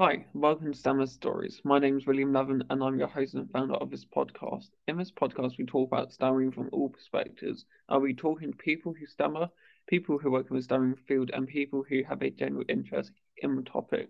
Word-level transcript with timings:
Hi, 0.00 0.24
welcome 0.32 0.72
to 0.72 0.78
Stammer 0.78 1.04
Stories. 1.04 1.60
My 1.62 1.78
name 1.78 1.98
is 1.98 2.06
William 2.06 2.32
Levin 2.32 2.64
and 2.70 2.82
I'm 2.82 2.98
your 2.98 3.06
host 3.06 3.34
and 3.34 3.50
founder 3.50 3.74
of 3.74 3.90
this 3.90 4.06
podcast. 4.06 4.70
In 4.88 4.96
this 4.96 5.10
podcast, 5.10 5.58
we 5.58 5.66
talk 5.66 5.92
about 5.92 6.10
stammering 6.10 6.52
from 6.52 6.70
all 6.72 6.88
perspectives. 6.88 7.66
I'll 7.86 8.00
be 8.00 8.14
talking 8.14 8.50
to 8.50 8.56
people 8.56 8.94
who 8.98 9.04
stammer, 9.04 9.50
people 9.88 10.16
who 10.16 10.30
work 10.30 10.46
in 10.48 10.56
the 10.56 10.62
stammering 10.62 10.96
field, 11.06 11.32
and 11.34 11.46
people 11.46 11.84
who 11.86 12.02
have 12.08 12.22
a 12.22 12.30
general 12.30 12.64
interest 12.70 13.12
in 13.42 13.56
the 13.56 13.62
topic. 13.62 14.08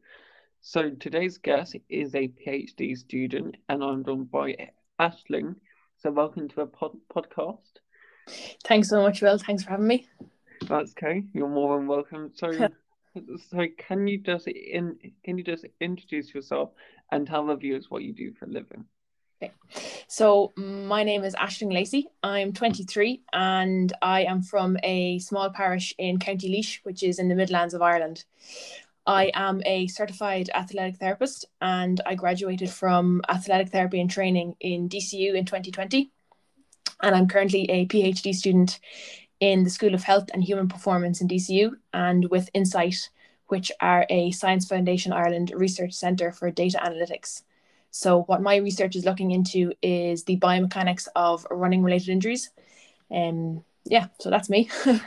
So 0.60 0.90
today's 0.90 1.38
guest 1.38 1.74
is 1.88 2.14
a 2.14 2.28
PhD 2.28 2.96
student 2.96 3.56
and 3.68 3.82
I'm 3.82 4.04
joined 4.04 4.30
by 4.30 4.68
Aisling. 5.00 5.56
So 5.98 6.12
welcome 6.12 6.48
to 6.50 6.54
the 6.54 6.66
pod- 6.66 7.00
podcast. 7.12 7.80
Thanks 8.62 8.90
so 8.90 9.02
much, 9.02 9.22
Will. 9.22 9.38
Thanks 9.38 9.64
for 9.64 9.70
having 9.70 9.88
me. 9.88 10.06
That's 10.68 10.92
okay. 10.92 11.24
You're 11.34 11.48
more 11.48 11.76
than 11.76 11.88
welcome. 11.88 12.30
So 12.36 12.68
So 13.14 13.66
can 13.76 14.06
you 14.06 14.18
just 14.18 14.46
in 14.46 14.96
can 15.24 15.36
you 15.38 15.44
just 15.44 15.64
introduce 15.80 16.32
yourself 16.32 16.70
and 17.10 17.26
tell 17.26 17.46
the 17.46 17.56
viewers 17.56 17.90
what 17.90 18.02
you 18.02 18.12
do 18.12 18.32
for 18.32 18.44
a 18.44 18.48
living? 18.48 18.84
Okay. 19.42 19.52
So 20.06 20.52
my 20.56 21.02
name 21.02 21.24
is 21.24 21.34
Aisling 21.34 21.72
Lacey. 21.72 22.06
I'm 22.22 22.52
23 22.52 23.22
and 23.32 23.92
I 24.02 24.24
am 24.24 24.42
from 24.42 24.76
a 24.82 25.18
small 25.18 25.50
parish 25.50 25.94
in 25.98 26.18
County 26.18 26.48
Laois, 26.50 26.80
which 26.82 27.02
is 27.02 27.18
in 27.18 27.28
the 27.28 27.34
Midlands 27.34 27.72
of 27.72 27.80
Ireland. 27.80 28.24
I 29.06 29.30
am 29.34 29.62
a 29.64 29.86
certified 29.86 30.50
athletic 30.54 30.96
therapist 30.96 31.46
and 31.60 32.00
I 32.04 32.14
graduated 32.16 32.70
from 32.70 33.22
athletic 33.28 33.70
therapy 33.70 34.00
and 34.00 34.10
training 34.10 34.56
in 34.60 34.88
DCU 34.88 35.34
in 35.34 35.46
2020. 35.46 36.10
And 37.02 37.14
I'm 37.14 37.26
currently 37.26 37.68
a 37.70 37.86
PhD 37.86 38.34
student 38.34 38.78
in 39.40 39.64
the 39.64 39.70
School 39.70 39.94
of 39.94 40.04
Health 40.04 40.28
and 40.32 40.44
Human 40.44 40.68
Performance 40.68 41.20
in 41.20 41.28
DCU 41.28 41.72
and 41.92 42.30
with 42.30 42.50
Insight, 42.54 43.08
which 43.48 43.72
are 43.80 44.06
a 44.10 44.30
Science 44.30 44.66
Foundation 44.66 45.12
Ireland 45.12 45.52
research 45.54 45.94
centre 45.94 46.30
for 46.30 46.50
data 46.50 46.78
analytics. 46.78 47.42
So, 47.90 48.22
what 48.22 48.42
my 48.42 48.56
research 48.56 48.94
is 48.94 49.04
looking 49.04 49.32
into 49.32 49.72
is 49.82 50.24
the 50.24 50.38
biomechanics 50.38 51.08
of 51.16 51.44
running 51.50 51.82
related 51.82 52.10
injuries. 52.10 52.50
Um, 53.10 53.64
yeah, 53.84 54.06
so 54.20 54.30
that's 54.30 54.48
me. 54.48 54.70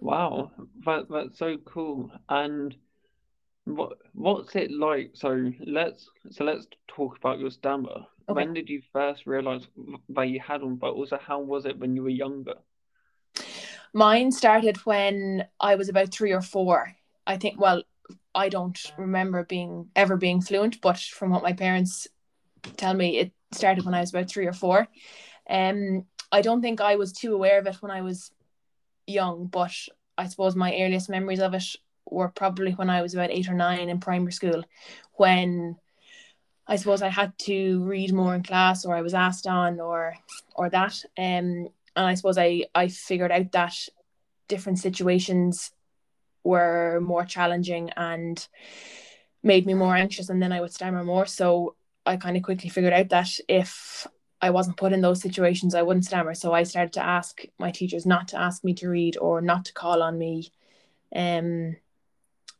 wow, 0.00 0.50
that, 0.86 1.06
that's 1.10 1.38
so 1.38 1.58
cool. 1.66 2.10
And 2.28 2.74
what 3.64 3.98
what's 4.14 4.56
it 4.56 4.70
like? 4.70 5.10
So 5.14 5.52
let's 5.60 6.08
so 6.30 6.44
let's 6.44 6.66
talk 6.88 7.18
about 7.18 7.38
your 7.38 7.50
stammer. 7.50 8.06
Okay. 8.28 8.36
When 8.36 8.54
did 8.54 8.68
you 8.68 8.80
first 8.92 9.26
realize 9.26 9.66
that 10.10 10.28
you 10.28 10.40
had 10.40 10.62
one? 10.62 10.76
But 10.76 10.92
also, 10.92 11.18
how 11.20 11.40
was 11.40 11.66
it 11.66 11.78
when 11.78 11.94
you 11.96 12.02
were 12.02 12.08
younger? 12.08 12.54
Mine 13.92 14.30
started 14.30 14.76
when 14.78 15.46
I 15.58 15.74
was 15.74 15.88
about 15.88 16.12
three 16.12 16.32
or 16.32 16.40
four. 16.40 16.94
I 17.26 17.36
think, 17.36 17.60
well, 17.60 17.82
I 18.34 18.48
don't 18.48 18.78
remember 18.96 19.44
being 19.44 19.88
ever 19.96 20.16
being 20.16 20.40
fluent, 20.40 20.80
but 20.80 20.98
from 20.98 21.30
what 21.30 21.42
my 21.42 21.52
parents 21.52 22.06
tell 22.76 22.94
me, 22.94 23.18
it 23.18 23.32
started 23.52 23.84
when 23.84 23.94
I 23.94 24.00
was 24.00 24.10
about 24.10 24.28
three 24.28 24.46
or 24.46 24.52
four. 24.52 24.86
Um, 25.48 26.04
I 26.30 26.42
don't 26.42 26.62
think 26.62 26.80
I 26.80 26.96
was 26.96 27.12
too 27.12 27.34
aware 27.34 27.58
of 27.58 27.66
it 27.66 27.82
when 27.82 27.90
I 27.90 28.02
was 28.02 28.30
young, 29.06 29.46
but 29.46 29.72
I 30.16 30.28
suppose 30.28 30.54
my 30.54 30.72
earliest 30.72 31.10
memories 31.10 31.40
of 31.40 31.54
it 31.54 31.64
were 32.06 32.28
probably 32.28 32.72
when 32.72 32.90
I 32.90 33.02
was 33.02 33.14
about 33.14 33.30
eight 33.30 33.48
or 33.48 33.54
nine 33.54 33.88
in 33.88 34.00
primary 34.00 34.32
school, 34.32 34.64
when 35.14 35.76
I 36.66 36.76
suppose 36.76 37.02
I 37.02 37.08
had 37.08 37.36
to 37.38 37.82
read 37.82 38.12
more 38.12 38.34
in 38.34 38.44
class, 38.44 38.84
or 38.84 38.94
I 38.94 39.02
was 39.02 39.14
asked 39.14 39.46
on, 39.46 39.80
or 39.80 40.14
or 40.54 40.70
that. 40.70 41.02
Um, 41.18 41.68
and 41.96 42.06
I 42.06 42.14
suppose 42.14 42.38
I 42.38 42.64
I 42.74 42.88
figured 42.88 43.32
out 43.32 43.52
that 43.52 43.74
different 44.48 44.78
situations 44.78 45.70
were 46.44 47.00
more 47.00 47.24
challenging 47.24 47.90
and 47.90 48.46
made 49.42 49.66
me 49.66 49.74
more 49.74 49.94
anxious 49.94 50.28
and 50.28 50.42
then 50.42 50.52
I 50.52 50.60
would 50.60 50.72
stammer 50.72 51.04
more. 51.04 51.26
So 51.26 51.76
I 52.06 52.16
kind 52.16 52.36
of 52.36 52.42
quickly 52.42 52.68
figured 52.68 52.92
out 52.92 53.10
that 53.10 53.30
if 53.48 54.06
I 54.40 54.50
wasn't 54.50 54.76
put 54.76 54.92
in 54.92 55.00
those 55.00 55.20
situations 55.20 55.74
I 55.74 55.82
wouldn't 55.82 56.06
stammer. 56.06 56.34
So 56.34 56.52
I 56.52 56.62
started 56.62 56.94
to 56.94 57.04
ask 57.04 57.42
my 57.58 57.70
teachers 57.70 58.06
not 58.06 58.28
to 58.28 58.40
ask 58.40 58.64
me 58.64 58.74
to 58.74 58.88
read 58.88 59.16
or 59.18 59.40
not 59.40 59.66
to 59.66 59.72
call 59.72 60.02
on 60.02 60.18
me. 60.18 60.52
Um 61.14 61.76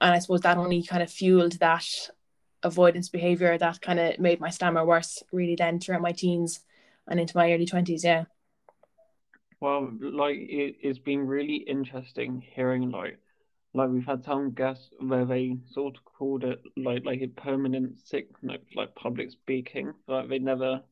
and 0.03 0.15
I 0.15 0.19
suppose 0.19 0.41
that 0.43 0.57
only 0.57 0.83
kind 0.83 1.03
of 1.03 1.11
fueled 1.11 1.53
that 1.61 1.87
avoidance 2.63 3.09
behavior 3.09 3.57
that 3.57 3.81
kind 3.81 3.99
of 3.99 4.19
made 4.19 4.41
my 4.41 4.51
stammer 4.51 4.85
worse 4.85 5.23
really 5.33 5.57
then 5.57 5.81
throughout 5.81 6.03
my 6.03 6.13
teens 6.13 6.61
and 7.09 7.19
into 7.19 7.37
my 7.37 7.53
early 7.53 7.67
20s 7.67 8.05
yeah 8.05 8.25
well, 9.61 9.91
like 10.01 10.37
it, 10.37 10.77
it's 10.81 10.99
been 10.99 11.27
really 11.27 11.57
interesting 11.57 12.43
hearing 12.55 12.91
like 12.91 13.19
like 13.73 13.89
we've 13.89 14.07
had 14.07 14.25
some 14.25 14.51
guests 14.51 14.91
where 14.99 15.25
they 15.25 15.57
sort 15.71 15.97
of 15.97 16.05
called 16.05 16.45
it 16.45 16.61
like 16.77 17.05
like 17.05 17.21
a 17.21 17.29
permanent 17.29 17.99
sickness, 18.05 18.63
like 18.75 18.95
public 18.95 19.31
speaking. 19.31 19.93
Like 20.09 20.29
they 20.29 20.39
never 20.39 20.83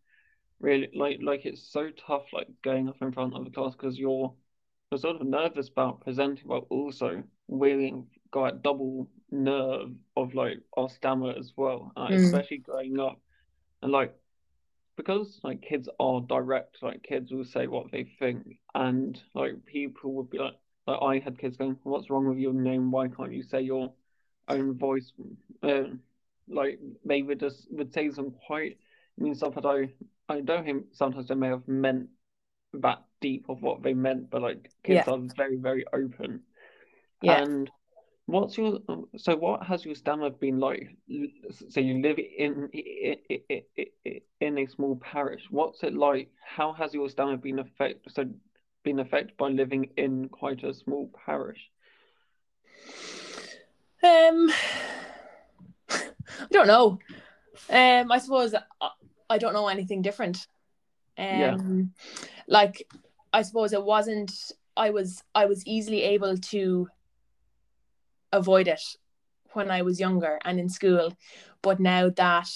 really 0.60 0.88
like 0.94 1.18
like 1.22 1.46
it's 1.46 1.72
so 1.72 1.90
tough 2.06 2.24
like 2.32 2.48
going 2.62 2.88
up 2.88 2.96
in 3.00 3.12
front 3.12 3.34
of 3.34 3.44
the 3.44 3.50
class 3.50 3.72
because 3.72 3.98
you're 3.98 4.32
you're 4.90 4.98
sort 4.98 5.20
of 5.20 5.26
nervous 5.26 5.68
about 5.68 6.00
presenting, 6.02 6.46
but 6.46 6.64
also 6.70 7.22
really 7.48 7.94
got 8.30 8.62
double 8.62 9.08
nerve 9.30 9.90
of 10.16 10.34
like 10.34 10.58
our 10.76 10.88
stammer 10.88 11.34
as 11.38 11.52
well, 11.56 11.92
uh, 11.96 12.08
mm. 12.08 12.14
especially 12.14 12.58
going 12.58 13.00
up 13.00 13.20
and 13.82 13.92
like 13.92 14.14
because 14.98 15.38
like 15.44 15.62
kids 15.62 15.88
are 16.00 16.20
direct, 16.20 16.82
like 16.82 17.04
kids 17.04 17.30
will 17.30 17.44
say 17.44 17.68
what 17.68 17.90
they 17.92 18.04
think, 18.18 18.58
and 18.74 19.18
like 19.32 19.64
people 19.64 20.12
would 20.14 20.28
be 20.28 20.38
like, 20.38 20.54
like 20.88 20.98
I 21.00 21.18
had 21.20 21.38
kids 21.38 21.56
going, 21.56 21.78
"What's 21.84 22.10
wrong 22.10 22.28
with 22.28 22.38
your 22.38 22.52
name? 22.52 22.90
Why 22.90 23.06
can't 23.06 23.32
you 23.32 23.44
say 23.44 23.62
your 23.62 23.92
own 24.48 24.76
voice?" 24.76 25.12
Uh, 25.62 25.84
like 26.48 26.80
they 27.04 27.22
would 27.22 27.38
just 27.38 27.68
would 27.70 27.94
say 27.94 28.10
some 28.10 28.34
quite 28.46 28.76
I 29.18 29.22
mean 29.22 29.36
stuff 29.36 29.54
that 29.54 29.64
I 29.64 29.88
I 30.28 30.40
don't 30.40 30.64
think 30.64 30.86
sometimes 30.92 31.28
they 31.28 31.36
may 31.36 31.48
have 31.48 31.68
meant 31.68 32.08
that 32.74 33.04
deep 33.20 33.48
of 33.48 33.62
what 33.62 33.84
they 33.84 33.94
meant, 33.94 34.30
but 34.30 34.42
like 34.42 34.72
kids 34.82 35.06
yeah. 35.06 35.14
are 35.14 35.20
very 35.36 35.56
very 35.58 35.84
open, 35.92 36.40
yeah. 37.22 37.44
and 37.44 37.70
What's 38.28 38.58
your 38.58 38.80
so? 39.16 39.36
What 39.36 39.62
has 39.62 39.86
your 39.86 39.94
stammer 39.94 40.28
been 40.28 40.60
like? 40.60 40.94
So 41.70 41.80
you 41.80 42.02
live 42.02 42.18
in 42.18 42.68
in, 42.74 43.10
in 43.48 44.20
in 44.38 44.58
a 44.58 44.66
small 44.66 44.96
parish. 44.96 45.44
What's 45.48 45.82
it 45.82 45.94
like? 45.94 46.28
How 46.44 46.74
has 46.74 46.92
your 46.92 47.08
stammer 47.08 47.38
been 47.38 47.58
affected? 47.58 48.12
So 48.12 48.26
been 48.84 48.98
affected 48.98 49.34
by 49.38 49.48
living 49.48 49.88
in 49.96 50.28
quite 50.28 50.62
a 50.62 50.74
small 50.74 51.10
parish. 51.24 51.70
Um, 54.02 54.52
I 55.88 56.50
don't 56.50 56.66
know. 56.66 56.98
Um, 57.70 58.12
I 58.12 58.18
suppose 58.18 58.54
I, 58.54 58.90
I 59.30 59.38
don't 59.38 59.54
know 59.54 59.68
anything 59.68 60.02
different. 60.02 60.46
Um, 61.16 61.26
yeah. 61.26 62.18
like 62.46 62.86
I 63.32 63.40
suppose 63.40 63.72
it 63.72 63.82
wasn't. 63.82 64.32
I 64.76 64.90
was 64.90 65.24
I 65.34 65.46
was 65.46 65.66
easily 65.66 66.02
able 66.02 66.36
to 66.36 66.90
avoid 68.32 68.68
it 68.68 68.82
when 69.52 69.70
I 69.70 69.82
was 69.82 70.00
younger 70.00 70.38
and 70.44 70.58
in 70.58 70.68
school. 70.68 71.16
But 71.62 71.80
now 71.80 72.10
that 72.10 72.50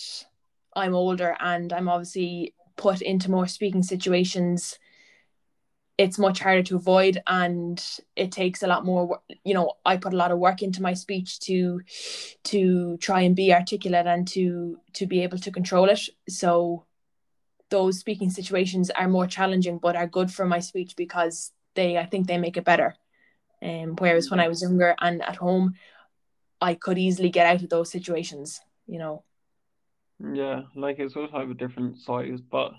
I'm 0.75 0.95
older 0.95 1.37
and 1.41 1.73
I'm 1.73 1.89
obviously 1.89 2.55
put 2.77 3.03
into 3.03 3.31
more 3.31 3.47
speaking 3.47 3.83
situations, 3.83 4.79
it's 5.99 6.19
much 6.19 6.41
harder 6.41 6.63
to 6.63 6.77
avoid 6.77 7.23
and 7.27 7.85
it 8.17 8.33
takes 8.33 8.63
a 8.63 8.67
lot 8.67 8.85
more 8.85 9.21
you 9.45 9.55
know 9.55 9.73
i 9.85 9.97
put 9.97 10.15
a 10.15 10.17
lot 10.17 10.33
of 10.33 10.39
work 10.39 10.63
into 10.63 10.83
my 10.83 10.95
speech 10.95 11.39
to 11.39 11.81
to 12.45 12.97
try 12.97 13.21
and 13.21 13.37
be 13.37 13.53
articulate 13.53 14.07
and 14.07 14.27
to 14.27 14.79
to 14.95 15.07
be 15.07 15.23
able 15.23 15.39
to 15.39 15.51
control 15.51 15.89
it 15.89 16.01
so 16.29 16.85
those 17.69 17.99
speaking 17.99 18.31
situations 18.31 18.91
are 18.91 19.09
more 19.09 19.27
challenging 19.27 19.79
but 19.79 19.95
are 19.97 20.07
good 20.07 20.31
for 20.31 20.47
my 20.47 20.61
speech 20.61 20.97
because 20.97 21.53
they 21.75 21.99
i 21.99 22.07
think 22.07 22.27
they 22.27 22.39
make 22.39 22.57
it 22.57 22.65
better 22.65 22.97
um, 23.63 23.95
whereas 23.99 24.31
when 24.31 24.41
I 24.41 24.49
was 24.49 24.61
younger 24.61 24.95
and 25.01 25.23
at 25.23 25.37
home, 25.37 25.75
I 26.61 26.75
could 26.75 26.99
easily 26.99 27.31
get 27.31 27.47
out 27.47 27.63
of 27.63 27.69
those 27.69 27.91
situations, 27.91 28.61
you 28.87 28.99
know. 28.99 29.25
Yeah, 30.33 30.63
like 30.77 30.99
it's 30.99 31.17
also 31.17 31.37
have 31.37 31.51
a 31.51 31.55
different 31.55 31.99
size, 31.99 32.41
but 32.41 32.73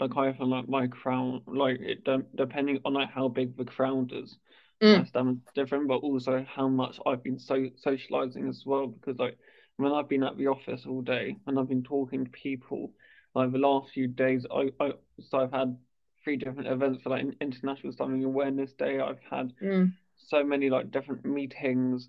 like 0.00 0.16
I 0.16 0.32
feel 0.32 0.48
like 0.48 0.68
my 0.68 0.86
crown, 0.88 1.42
like 1.46 1.80
it 1.80 2.06
depending 2.34 2.80
on 2.84 2.94
like 2.94 3.10
how 3.10 3.28
big 3.28 3.56
the 3.56 3.64
crown 3.64 4.10
is, 4.12 4.36
mm. 4.82 5.06
stammer's 5.08 5.38
different, 5.54 5.88
but 5.88 5.98
also 5.98 6.44
how 6.52 6.68
much 6.68 6.98
I've 7.06 7.22
been 7.22 7.38
so 7.38 7.68
socializing 7.76 8.48
as 8.48 8.62
well. 8.66 8.88
Because 8.88 9.18
like 9.18 9.38
when 9.76 9.92
I've 9.92 10.08
been 10.08 10.24
at 10.24 10.36
the 10.36 10.48
office 10.48 10.84
all 10.86 11.02
day 11.02 11.36
and 11.46 11.58
I've 11.58 11.68
been 11.68 11.84
talking 11.84 12.24
to 12.24 12.30
people, 12.30 12.92
like 13.34 13.52
the 13.52 13.58
last 13.58 13.92
few 13.92 14.08
days, 14.08 14.44
I, 14.52 14.70
I 14.80 14.92
so 15.20 15.38
I've 15.38 15.52
had 15.52 15.76
three 16.24 16.36
different 16.36 16.68
events 16.68 17.02
for 17.02 17.10
like 17.10 17.26
International 17.40 17.92
Stammering 17.92 18.24
Awareness 18.24 18.72
Day. 18.72 19.00
I've 19.00 19.20
had 19.30 19.52
mm 19.62 19.92
so 20.28 20.44
many 20.44 20.70
like 20.70 20.90
different 20.90 21.24
meetings. 21.24 22.08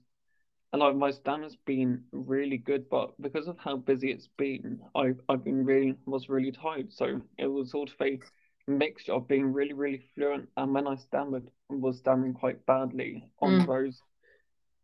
And 0.71 0.81
like 0.81 0.95
my 0.95 1.09
stand 1.09 1.43
has 1.43 1.55
been 1.65 2.03
really 2.11 2.57
good 2.57 2.89
but 2.91 3.19
because 3.19 3.47
of 3.47 3.57
how 3.57 3.77
busy 3.77 4.11
it's 4.11 4.29
been 4.37 4.79
I've 4.95 5.19
i've 5.27 5.43
been 5.43 5.65
really 5.65 5.95
was 6.05 6.29
really 6.29 6.51
tired. 6.51 6.93
So 6.93 7.21
it 7.37 7.47
was 7.47 7.71
sort 7.71 7.89
of 7.89 7.95
a 8.01 8.19
mixture 8.67 9.13
of 9.13 9.27
being 9.27 9.51
really 9.51 9.73
really 9.73 10.03
fluent 10.13 10.47
and 10.55 10.71
when 10.75 10.87
i 10.87 10.95
stammered 10.95 11.49
was 11.69 11.97
stammering 11.97 12.35
quite 12.35 12.63
badly 12.67 13.27
on 13.41 13.61
mm. 13.61 13.65
those 13.65 13.99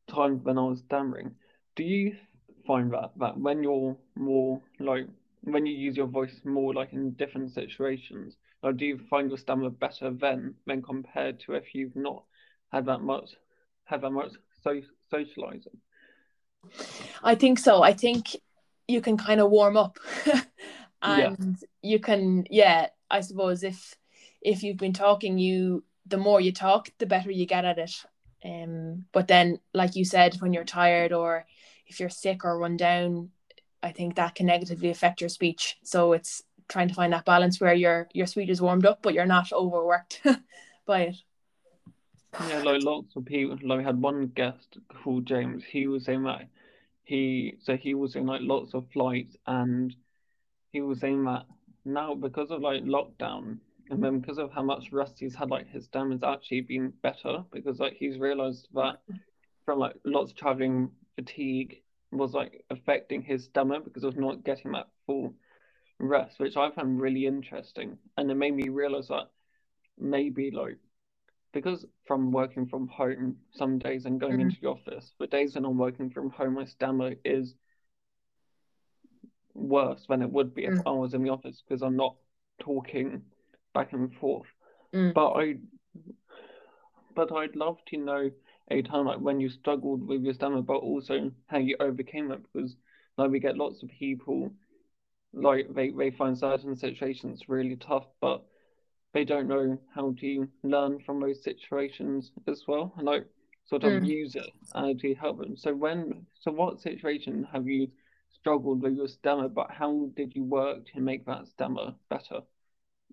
times 0.08 0.44
when 0.44 0.58
i 0.58 0.64
was 0.64 0.80
stammering. 0.80 1.32
Do 1.76 1.84
you 1.84 2.16
find 2.66 2.92
that 2.94 3.12
that 3.18 3.38
when 3.38 3.62
you're 3.62 3.96
more 4.16 4.62
like 4.80 5.08
when 5.42 5.68
you 5.68 5.76
use 5.76 5.96
your 5.96 6.08
voice 6.08 6.42
more 6.44 6.74
like 6.74 6.94
in 6.94 7.12
different 7.12 7.54
situations, 7.54 8.38
like 8.64 8.78
do 8.78 8.86
you 8.86 9.00
find 9.10 9.30
your 9.30 9.38
stammer 9.38 9.70
better 9.70 10.10
then 10.10 10.56
when 10.64 10.82
compared 10.82 11.40
to 11.42 11.54
if 11.54 11.76
you've 11.76 11.96
not 11.96 12.24
had 12.76 12.88
that 12.88 13.02
much 13.02 13.30
had 13.86 14.02
that 14.02 14.10
much 14.10 14.34
so 14.64 14.82
socializing? 15.10 15.78
I 17.24 17.36
think 17.36 17.60
so. 17.60 17.82
I 17.82 17.94
think 17.94 18.36
you 18.88 19.00
can 19.02 19.18
kind 19.18 19.40
of 19.40 19.50
warm 19.50 19.78
up 19.78 19.98
and 21.02 21.58
yeah. 21.62 21.68
you 21.82 22.00
can 22.00 22.46
yeah, 22.50 22.88
I 23.10 23.22
suppose 23.22 23.64
if 23.64 23.96
if 24.42 24.62
you've 24.62 24.78
been 24.78 24.94
talking 24.94 25.38
you 25.38 25.84
the 26.06 26.18
more 26.18 26.42
you 26.42 26.52
talk, 26.52 26.90
the 27.00 27.06
better 27.06 27.32
you 27.32 27.46
get 27.46 27.66
at 27.66 27.80
it. 27.80 27.94
Um, 28.44 29.06
but 29.12 29.28
then, 29.28 29.60
like 29.74 29.96
you 29.96 30.06
said, 30.06 30.36
when 30.40 30.54
you're 30.54 30.66
tired 30.66 31.14
or 31.14 31.46
if 31.88 32.00
you're 32.00 32.10
sick 32.10 32.46
or 32.46 32.60
run 32.60 32.78
down, 32.78 33.30
I 33.82 33.92
think 33.92 34.16
that 34.16 34.36
can 34.36 34.46
negatively 34.46 34.90
affect 34.90 35.22
your 35.22 35.30
speech. 35.30 35.78
So 35.84 36.14
it's 36.14 36.44
trying 36.68 36.90
to 36.90 36.94
find 36.94 37.14
that 37.14 37.26
balance 37.26 37.60
where 37.62 37.74
your 37.74 38.10
your 38.14 38.28
speech 38.28 38.50
is 38.50 38.62
warmed 38.62 38.86
up, 38.86 39.02
but 39.02 39.14
you're 39.14 39.26
not 39.26 39.54
overworked 39.54 40.22
by 40.86 41.02
it. 41.04 41.16
Yeah, 42.40 42.64
like 42.64 42.84
lots 42.84 43.16
of 43.16 43.26
people. 43.26 43.58
Like 43.64 43.80
we 43.80 43.84
had 43.84 44.02
one 44.02 44.28
guest 44.28 44.78
called 45.04 45.26
James. 45.26 45.64
He 45.64 45.88
was 45.88 46.06
saying 46.06 46.24
that 46.24 46.48
he 47.04 47.56
so 47.62 47.78
he 47.78 47.94
was 47.94 48.16
in 48.16 48.26
like 48.26 48.42
lots 48.44 48.74
of 48.74 48.86
flights, 48.92 49.36
and 49.48 49.96
he 50.72 50.82
was 50.82 51.00
saying 51.00 51.24
that 51.26 51.46
now 51.86 52.14
because 52.16 52.52
of 52.52 52.62
like 52.62 52.84
lockdown, 52.84 53.60
and 53.90 54.04
then 54.04 54.20
because 54.20 54.38
of 54.38 54.52
how 54.52 54.64
much 54.64 54.92
rest 54.92 55.20
he's 55.20 55.36
had, 55.36 55.50
like 55.50 55.70
his 55.70 55.86
stem 55.86 56.12
has 56.12 56.24
actually 56.24 56.62
been 56.62 56.92
better 57.02 57.44
because 57.52 57.80
like 57.80 57.94
he's 57.94 58.18
realized 58.18 58.68
that 58.74 58.98
from 59.66 59.80
like 59.80 59.96
lots 60.04 60.32
of 60.32 60.38
traveling 60.38 60.92
fatigue 61.16 61.82
was 62.12 62.34
like 62.34 62.64
affecting 62.70 63.22
his 63.22 63.46
stomach 63.46 63.84
because 63.84 64.04
of 64.04 64.18
not 64.18 64.44
getting 64.44 64.72
that 64.72 64.88
full 65.06 65.34
rest, 66.00 66.40
which 66.40 66.58
I 66.58 66.72
found 66.72 67.00
really 67.00 67.26
interesting. 67.26 67.98
And 68.18 68.30
it 68.30 68.36
made 68.36 68.56
me 68.56 68.70
realize 68.70 69.08
that 69.08 69.30
maybe 69.98 70.52
like 70.52 70.78
because 71.56 71.86
from 72.06 72.32
working 72.32 72.68
from 72.68 72.86
home 72.90 73.38
some 73.54 73.80
days 73.80 74.06
and 74.06 74.20
going 74.20 74.34
mm-hmm. 74.34 74.42
into 74.42 74.58
the 74.62 74.68
office, 74.68 75.14
the 75.20 75.26
days 75.26 75.56
when 75.56 75.64
I'm 75.64 75.78
working 75.78 76.10
from 76.10 76.30
home, 76.30 76.56
my 76.56 76.66
stomach 76.66 77.18
is 77.24 77.56
worse 79.54 80.06
than 80.10 80.22
it 80.22 80.30
would 80.30 80.54
be 80.54 80.66
if 80.66 80.74
mm. 80.74 80.84
I 80.86 80.92
was 80.92 81.14
in 81.14 81.24
the 81.24 81.30
office 81.30 81.64
because 81.66 81.82
I'm 81.82 81.96
not 81.96 82.18
talking 82.60 83.22
back 83.74 83.94
and 83.94 84.14
forth. 84.16 84.48
Mm. 84.94 85.14
But 85.14 85.32
I, 85.32 85.56
but 87.16 87.32
I'd 87.32 87.56
love 87.56 87.78
to 87.88 87.98
know 87.98 88.32
a 88.70 88.82
time 88.82 89.06
like 89.06 89.20
when 89.20 89.40
you 89.40 89.48
struggled 89.48 90.06
with 90.06 90.24
your 90.24 90.34
stammer, 90.34 90.62
but 90.62 90.80
also 90.80 91.32
how 91.48 91.60
you 91.60 91.78
overcame 91.80 92.34
it 92.34 92.42
because 92.52 92.76
like 93.18 93.32
we 93.32 93.40
get 93.40 93.56
lots 93.56 93.82
of 93.82 93.90
people 93.98 94.52
like 95.34 95.74
they, 95.74 95.92
they 95.92 96.12
find 96.12 96.38
certain 96.38 96.76
situations 96.76 97.44
really 97.48 97.78
tough, 97.78 98.08
but 98.20 98.44
they 99.16 99.26
don't 99.26 99.48
know 99.48 99.80
how 99.96 100.14
to 100.20 100.48
learn 100.62 101.00
from 101.00 101.20
those 101.20 101.44
situations 101.44 102.32
as 102.48 102.66
well 102.68 102.94
and 102.98 103.08
like 103.08 103.26
sort 103.66 103.84
of 103.84 103.94
mm. 103.94 104.06
use 104.06 104.36
it 104.36 104.52
uh, 104.76 104.94
to 105.00 105.16
help 105.16 105.40
them. 105.40 105.58
So 105.58 105.74
when 105.74 106.28
so 106.40 106.52
what 106.52 106.80
situation 106.80 107.48
have 107.52 107.68
you 107.68 107.88
struggled 108.32 108.84
with 108.84 108.96
your 108.96 109.08
stammer, 109.08 109.50
but 109.50 109.72
how 109.72 110.10
did 110.16 110.36
you 110.36 110.44
work 110.44 110.86
to 110.94 111.02
make 111.02 111.26
that 111.26 111.48
stammer 111.48 111.96
better? 112.12 112.42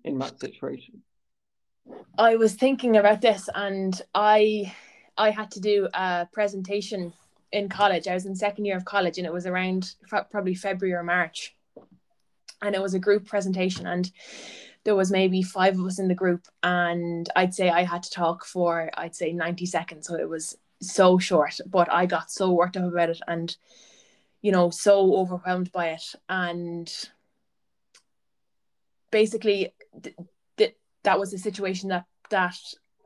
in 0.03 0.17
that 0.19 0.39
situation? 0.39 1.01
I 2.17 2.35
was 2.35 2.53
thinking 2.53 2.97
about 2.97 3.21
this 3.21 3.49
and 3.53 3.99
I 4.13 4.73
I 5.17 5.29
had 5.29 5.51
to 5.51 5.59
do 5.59 5.87
a 5.93 6.27
presentation 6.31 7.13
in 7.51 7.69
college. 7.69 8.07
I 8.07 8.13
was 8.13 8.25
in 8.25 8.35
second 8.35 8.65
year 8.65 8.77
of 8.77 8.85
college 8.85 9.17
and 9.17 9.27
it 9.27 9.33
was 9.33 9.45
around 9.45 9.95
probably 10.31 10.55
February 10.55 10.93
or 10.93 11.03
March. 11.03 11.55
And 12.61 12.73
it 12.73 12.81
was 12.81 12.93
a 12.93 12.99
group 12.99 13.27
presentation 13.27 13.85
and 13.85 14.09
there 14.83 14.95
was 14.95 15.11
maybe 15.11 15.41
five 15.41 15.79
of 15.79 15.85
us 15.85 15.99
in 15.99 16.07
the 16.07 16.15
group 16.15 16.47
and 16.61 17.29
I'd 17.35 17.53
say 17.53 17.69
I 17.69 17.83
had 17.83 18.03
to 18.03 18.11
talk 18.11 18.45
for 18.45 18.89
I'd 18.95 19.15
say 19.15 19.31
90 19.31 19.65
seconds 19.65 20.07
so 20.07 20.15
it 20.15 20.29
was 20.29 20.57
so 20.81 21.17
short 21.17 21.59
but 21.65 21.91
I 21.91 22.05
got 22.05 22.31
so 22.31 22.51
worked 22.51 22.77
up 22.77 22.91
about 22.91 23.09
it 23.09 23.21
and 23.27 23.55
you 24.41 24.51
know 24.51 24.69
so 24.69 25.15
overwhelmed 25.15 25.71
by 25.71 25.89
it 25.89 26.03
and 26.27 26.91
basically 29.11 29.73
th- 30.01 30.15
th- 30.57 30.75
that 31.03 31.19
was 31.19 31.33
a 31.33 31.37
situation 31.37 31.89
that 31.89 32.05
that 32.29 32.57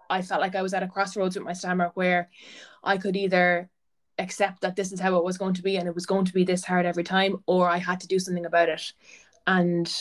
I 0.10 0.22
felt 0.22 0.42
like 0.42 0.56
I 0.56 0.62
was 0.62 0.74
at 0.74 0.84
a 0.84 0.88
crossroads 0.88 1.36
with 1.36 1.46
my 1.46 1.54
stammer 1.54 1.92
where 1.94 2.30
I 2.84 2.98
could 2.98 3.16
either 3.16 3.70
accept 4.20 4.62
that 4.62 4.76
this 4.76 4.92
is 4.92 5.00
how 5.00 5.18
it 5.18 5.24
was 5.24 5.38
going 5.38 5.54
to 5.56 5.62
be 5.62 5.78
and 5.78 5.88
it 5.88 5.96
was 5.96 6.06
going 6.06 6.26
to 6.26 6.34
be 6.34 6.44
this 6.44 6.66
hard 6.66 6.86
every 6.86 7.04
time, 7.04 7.44
or 7.46 7.70
I 7.70 7.78
had 7.78 8.00
to 8.02 8.08
do 8.08 8.20
something 8.20 8.46
about 8.46 8.70
it. 8.70 8.94
And 9.46 9.92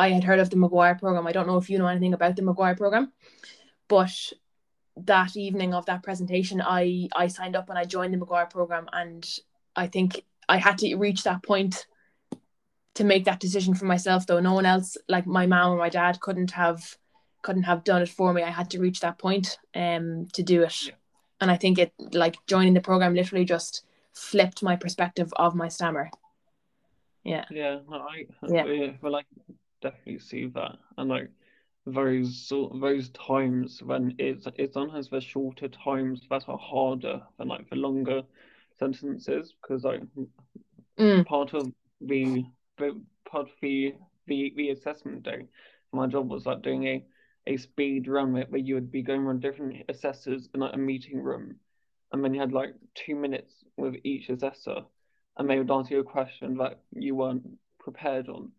I 0.00 0.08
had 0.16 0.24
heard 0.24 0.38
of 0.38 0.48
the 0.48 0.56
McGuire 0.56 0.98
program. 0.98 1.26
I 1.26 1.32
don't 1.32 1.46
know 1.46 1.58
if 1.58 1.68
you 1.68 1.78
know 1.78 1.86
anything 1.86 2.14
about 2.14 2.34
the 2.34 2.42
McGuire 2.42 2.76
program, 2.76 3.12
but 3.86 4.14
that 4.96 5.36
evening 5.36 5.74
of 5.74 5.84
that 5.86 6.02
presentation, 6.02 6.62
I 6.62 7.08
I 7.14 7.26
signed 7.28 7.56
up 7.56 7.68
and 7.68 7.78
I 7.78 7.84
joined 7.84 8.14
the 8.14 8.18
McGuire 8.18 8.48
program, 8.48 8.88
and 8.92 9.22
I 9.76 9.86
think 9.88 10.24
I 10.48 10.56
had 10.56 10.78
to 10.78 10.96
reach 10.96 11.24
that 11.24 11.42
point 11.42 11.86
to 12.94 13.04
make 13.04 13.24
that 13.26 13.40
decision 13.40 13.74
for 13.74 13.84
myself 13.84 14.26
though. 14.26 14.40
No 14.40 14.54
one 14.54 14.66
else 14.66 14.96
like 15.06 15.26
my 15.26 15.46
mom 15.46 15.72
or 15.72 15.76
my 15.76 15.90
dad 15.90 16.20
couldn't 16.20 16.52
have 16.52 16.96
couldn't 17.42 17.64
have 17.64 17.84
done 17.84 18.02
it 18.02 18.08
for 18.08 18.32
me. 18.32 18.42
I 18.42 18.50
had 18.50 18.70
to 18.70 18.80
reach 18.80 19.00
that 19.00 19.18
point 19.18 19.58
um 19.74 20.28
to 20.32 20.42
do 20.42 20.62
it. 20.62 20.78
Yeah. 20.86 20.94
and 21.40 21.50
i 21.50 21.56
think 21.56 21.78
it 21.78 21.92
like 22.24 22.36
joining 22.46 22.74
the 22.74 22.86
program 22.90 23.14
literally 23.14 23.44
just 23.44 23.84
flipped 24.12 24.62
my 24.62 24.76
perspective 24.76 25.30
of 25.36 25.54
my 25.54 25.68
stammer. 25.68 26.10
Yeah. 27.32 27.44
Yeah 27.50 27.80
no, 27.88 27.96
i 28.14 28.26
yeah. 28.48 28.92
well 29.02 29.16
i 29.16 29.22
definitely 29.80 30.18
see 30.18 30.46
that 30.46 30.76
and 30.98 31.08
like 31.08 31.28
those 31.86 32.52
those 32.74 33.08
times 33.10 33.82
when 33.82 34.14
it's 34.18 34.46
it's 34.56 34.74
sometimes 34.74 35.08
the 35.08 35.20
shorter 35.20 35.68
times 35.68 36.20
that 36.30 36.44
are 36.48 36.58
harder 36.58 37.22
than 37.38 37.48
like 37.48 37.68
the 37.70 37.76
longer 37.76 38.22
sentences 38.78 39.54
because 39.60 39.84
like 39.84 40.02
mm. 40.98 41.26
part 41.26 41.54
of 41.54 41.72
the 42.00 42.44
the 42.78 43.00
part 43.30 43.46
of 43.46 43.52
the, 43.60 43.94
the 44.26 44.52
the 44.56 44.70
assessment 44.70 45.22
day. 45.22 45.46
My 45.92 46.06
job 46.06 46.30
was 46.30 46.46
like 46.46 46.62
doing 46.62 46.86
a 46.86 47.04
a 47.46 47.56
speed 47.56 48.06
run 48.06 48.32
where, 48.32 48.56
you 48.56 48.74
would 48.74 48.92
be 48.92 49.02
going 49.02 49.22
around 49.22 49.40
different 49.40 49.82
assessors 49.88 50.48
in 50.54 50.60
like 50.60 50.74
a 50.74 50.78
meeting 50.78 51.22
room, 51.22 51.56
and 52.12 52.22
then 52.22 52.34
you 52.34 52.40
had 52.40 52.52
like 52.52 52.74
two 52.94 53.14
minutes 53.14 53.64
with 53.76 53.96
each 54.04 54.28
assessor, 54.28 54.82
and 55.36 55.48
they 55.48 55.58
would 55.58 55.70
answer 55.70 55.94
you 55.94 56.00
a 56.00 56.04
question 56.04 56.56
that 56.58 56.80
you 56.92 57.14
weren't 57.14 57.46
prepared 57.78 58.28
on. 58.28 58.52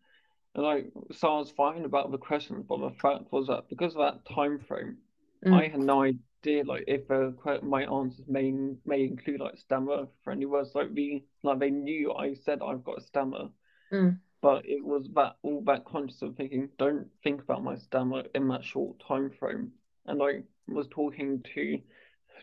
And 0.55 0.63
like, 0.63 0.91
so 1.11 1.29
I 1.29 1.39
was 1.39 1.51
fine 1.51 1.85
about 1.85 2.11
the 2.11 2.17
questions, 2.17 2.65
but 2.67 2.77
the 2.77 2.95
fact 3.01 3.31
was 3.31 3.47
that 3.47 3.69
because 3.69 3.95
of 3.95 4.01
that 4.01 4.33
time 4.33 4.59
frame, 4.59 4.97
mm. 5.45 5.53
I 5.53 5.67
had 5.67 5.79
no 5.79 6.03
idea 6.03 6.63
like 6.65 6.83
if 6.87 7.09
uh, 7.11 7.31
my 7.61 7.83
answers 7.83 8.25
may 8.27 8.51
may 8.85 9.03
include 9.03 9.41
like 9.41 9.57
stammer 9.57 10.07
for 10.23 10.31
any 10.31 10.45
words 10.45 10.71
like 10.73 10.93
the 10.93 11.23
like 11.43 11.59
they 11.59 11.69
knew 11.69 12.13
I 12.13 12.33
said 12.33 12.59
I've 12.61 12.83
got 12.83 12.97
a 12.97 13.01
stammer, 13.01 13.49
Mm. 13.91 14.19
But 14.41 14.65
it 14.65 14.83
was 14.83 15.07
that 15.13 15.35
all 15.43 15.61
that 15.65 15.85
conscious 15.85 16.21
of 16.21 16.35
thinking, 16.35 16.69
don't 16.79 17.07
think 17.23 17.41
about 17.41 17.63
my 17.63 17.75
stammer 17.75 18.23
in 18.33 18.47
that 18.47 18.63
short 18.63 19.01
time 19.07 19.29
frame. 19.29 19.71
And 20.05 20.21
I 20.21 20.43
was 20.67 20.87
talking 20.89 21.43
to 21.53 21.79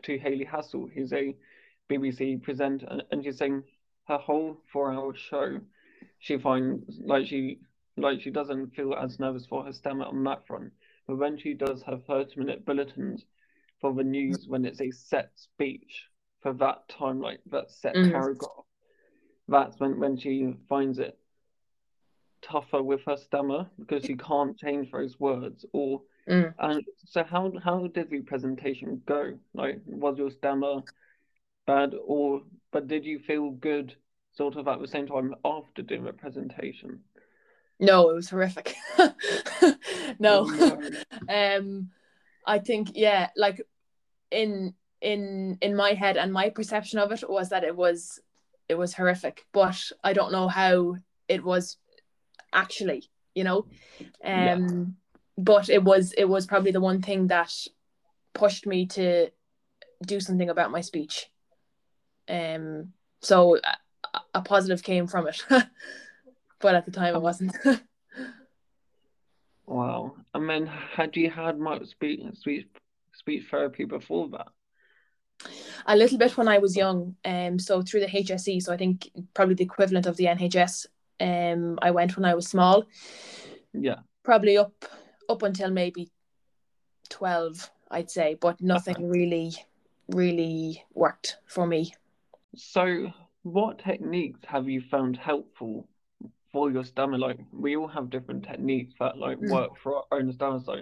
to 0.02 0.18
Hayley 0.18 0.44
Hassall, 0.44 0.92
who's 0.92 1.12
a 1.12 1.34
BBC 1.90 2.40
presenter, 2.42 3.00
and 3.10 3.24
she's 3.24 3.38
saying 3.38 3.64
her 4.06 4.18
whole 4.18 4.62
four 4.72 4.92
hour 4.92 5.14
show, 5.14 5.60
she 6.20 6.38
finds 6.38 7.00
like 7.00 7.26
she 7.26 7.58
like 8.00 8.20
she 8.20 8.30
doesn't 8.30 8.74
feel 8.74 8.94
as 8.94 9.18
nervous 9.18 9.46
for 9.46 9.64
her 9.64 9.72
stammer 9.72 10.04
on 10.04 10.24
that 10.24 10.46
front. 10.46 10.72
But 11.06 11.18
when 11.18 11.38
she 11.38 11.54
does 11.54 11.82
her 11.82 11.98
30 12.06 12.38
minute 12.40 12.64
bulletins 12.64 13.24
for 13.80 13.94
the 13.94 14.04
news, 14.04 14.46
when 14.46 14.64
it's 14.64 14.80
a 14.80 14.90
set 14.90 15.30
speech 15.36 16.04
for 16.40 16.52
that 16.54 16.88
time, 16.88 17.20
like 17.20 17.40
that 17.50 17.70
set 17.70 17.94
mm. 17.94 18.10
paragraph, 18.10 18.64
that's 19.48 19.80
when, 19.80 19.98
when 19.98 20.16
she 20.16 20.54
finds 20.68 20.98
it 20.98 21.18
tougher 22.42 22.82
with 22.82 23.00
her 23.06 23.16
stammer 23.16 23.68
because 23.78 24.04
she 24.04 24.14
can't 24.14 24.56
change 24.56 24.90
those 24.92 25.18
words 25.18 25.64
or 25.72 26.02
mm. 26.28 26.52
and 26.60 26.84
so 27.04 27.24
how 27.24 27.52
how 27.62 27.86
did 27.88 28.08
the 28.10 28.20
presentation 28.20 29.02
go 29.06 29.36
like 29.54 29.80
was 29.86 30.16
your 30.16 30.30
stammer 30.30 30.80
bad 31.66 31.94
or 32.04 32.42
but 32.70 32.86
did 32.86 33.04
you 33.04 33.18
feel 33.18 33.50
good 33.50 33.94
sort 34.32 34.56
of 34.56 34.68
at 34.68 34.80
the 34.80 34.86
same 34.86 35.06
time 35.06 35.34
after 35.44 35.82
doing 35.82 36.04
the 36.04 36.12
presentation 36.12 37.00
no 37.80 38.10
it 38.10 38.14
was 38.14 38.30
horrific. 38.30 38.74
No. 40.18 40.48
Um 41.28 41.90
i 42.46 42.58
think 42.58 42.92
yeah 42.94 43.28
like 43.36 43.60
in 44.30 44.74
in 45.02 45.58
in 45.60 45.76
my 45.76 45.92
head 45.92 46.16
and 46.16 46.32
my 46.32 46.48
perception 46.48 46.98
of 46.98 47.12
it 47.12 47.28
was 47.28 47.50
that 47.50 47.62
it 47.62 47.76
was 47.76 48.20
it 48.68 48.76
was 48.76 48.94
horrific 48.94 49.44
but 49.52 49.78
i 50.02 50.14
don't 50.14 50.32
know 50.32 50.48
how 50.48 50.96
it 51.28 51.44
was 51.44 51.76
actually 52.52 53.10
you 53.38 53.44
know? 53.44 53.66
Um 54.24 54.68
yeah. 54.68 54.84
but 55.38 55.68
it 55.68 55.82
was 55.82 56.12
it 56.12 56.24
was 56.24 56.46
probably 56.46 56.72
the 56.72 56.80
one 56.80 57.02
thing 57.02 57.28
that 57.28 57.52
pushed 58.34 58.66
me 58.66 58.86
to 58.86 59.30
do 60.04 60.20
something 60.20 60.50
about 60.50 60.72
my 60.72 60.80
speech. 60.80 61.30
Um 62.28 62.92
so 63.20 63.58
a 64.34 64.42
positive 64.42 64.82
came 64.82 65.06
from 65.06 65.28
it. 65.28 65.40
but 66.60 66.74
at 66.74 66.84
the 66.84 66.92
time 66.92 67.14
it 67.14 67.22
wasn't. 67.22 67.56
wow. 69.66 70.14
And 70.34 70.48
then 70.48 70.66
had 70.66 71.16
you 71.16 71.30
had 71.30 71.58
much 71.58 71.86
speech 71.86 72.20
speech 72.34 72.66
speech 73.14 73.44
therapy 73.50 73.84
before 73.84 74.28
that? 74.30 74.48
A 75.86 75.96
little 75.96 76.18
bit 76.18 76.36
when 76.36 76.48
I 76.48 76.58
was 76.58 76.76
young. 76.76 77.16
Um 77.24 77.58
so 77.58 77.82
through 77.82 78.00
the 78.00 78.06
HSE, 78.06 78.62
so 78.62 78.72
I 78.72 78.76
think 78.76 79.10
probably 79.34 79.54
the 79.54 79.64
equivalent 79.64 80.06
of 80.06 80.16
the 80.16 80.26
NHS. 80.26 80.86
Um 81.20 81.78
I 81.82 81.90
went 81.90 82.16
when 82.16 82.24
I 82.24 82.34
was 82.34 82.48
small. 82.48 82.84
Yeah. 83.72 84.00
Probably 84.24 84.58
up 84.58 84.84
up 85.28 85.42
until 85.42 85.70
maybe 85.70 86.10
twelve, 87.08 87.70
I'd 87.90 88.10
say, 88.10 88.36
but 88.40 88.60
nothing 88.60 89.08
really 89.08 89.54
really 90.08 90.84
worked 90.94 91.36
for 91.46 91.66
me. 91.66 91.94
So 92.56 93.12
what 93.42 93.78
techniques 93.78 94.40
have 94.46 94.68
you 94.68 94.80
found 94.80 95.16
helpful 95.16 95.86
for 96.58 96.72
your 96.72 96.84
stammer? 96.84 97.18
Like 97.18 97.38
we 97.52 97.76
all 97.76 97.86
have 97.86 98.10
different 98.10 98.44
techniques 98.44 98.94
that 98.98 99.16
like 99.16 99.38
mm. 99.38 99.50
work 99.50 99.78
for 99.80 99.96
our 99.96 100.18
own 100.18 100.32
stammer. 100.32 100.60
So 100.60 100.80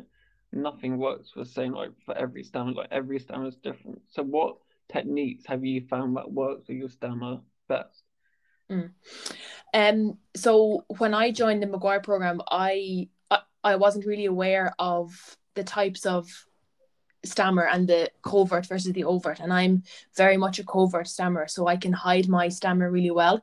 nothing 0.53 0.97
works 0.97 1.33
the 1.37 1.45
same 1.45 1.73
like 1.73 1.91
for 2.07 2.17
every 2.17 2.43
stammer. 2.43 2.73
Like 2.73 2.89
every 2.91 3.19
stammer 3.21 3.49
is 3.49 3.57
different. 3.57 4.01
So 4.09 4.23
what 4.23 4.57
techniques 4.91 5.45
have 5.47 5.65
you 5.65 5.87
found 5.87 6.17
that 6.17 6.33
works 6.33 6.67
for 6.67 6.73
your 6.73 6.89
stammer 6.89 7.41
best? 7.69 8.03
Mm. 8.71 8.91
Um. 9.75 10.19
So 10.35 10.85
when 10.99 11.13
I 11.13 11.31
joined 11.31 11.63
the 11.63 11.67
McGuire 11.67 12.03
program, 12.03 12.41
I, 12.51 13.09
I 13.31 13.41
I 13.63 13.77
wasn't 13.77 14.07
really 14.07 14.27
aware 14.27 14.75
of 14.79 15.37
the 15.55 15.65
types 15.65 16.07
of 16.07 16.27
stammer 17.25 17.67
and 17.67 17.87
the 17.89 18.11
covert 18.23 18.67
versus 18.67 18.93
the 18.93 19.03
overt 19.03 19.41
and 19.41 19.53
i'm 19.53 19.83
very 20.17 20.37
much 20.37 20.61
a 20.61 20.65
covert 20.65 21.09
stammer 21.09 21.49
so 21.49 21.67
i 21.67 21.77
can 21.77 21.93
hide 21.93 22.29
my 22.29 22.49
stammer 22.49 22.89
really 22.89 23.11
well 23.11 23.43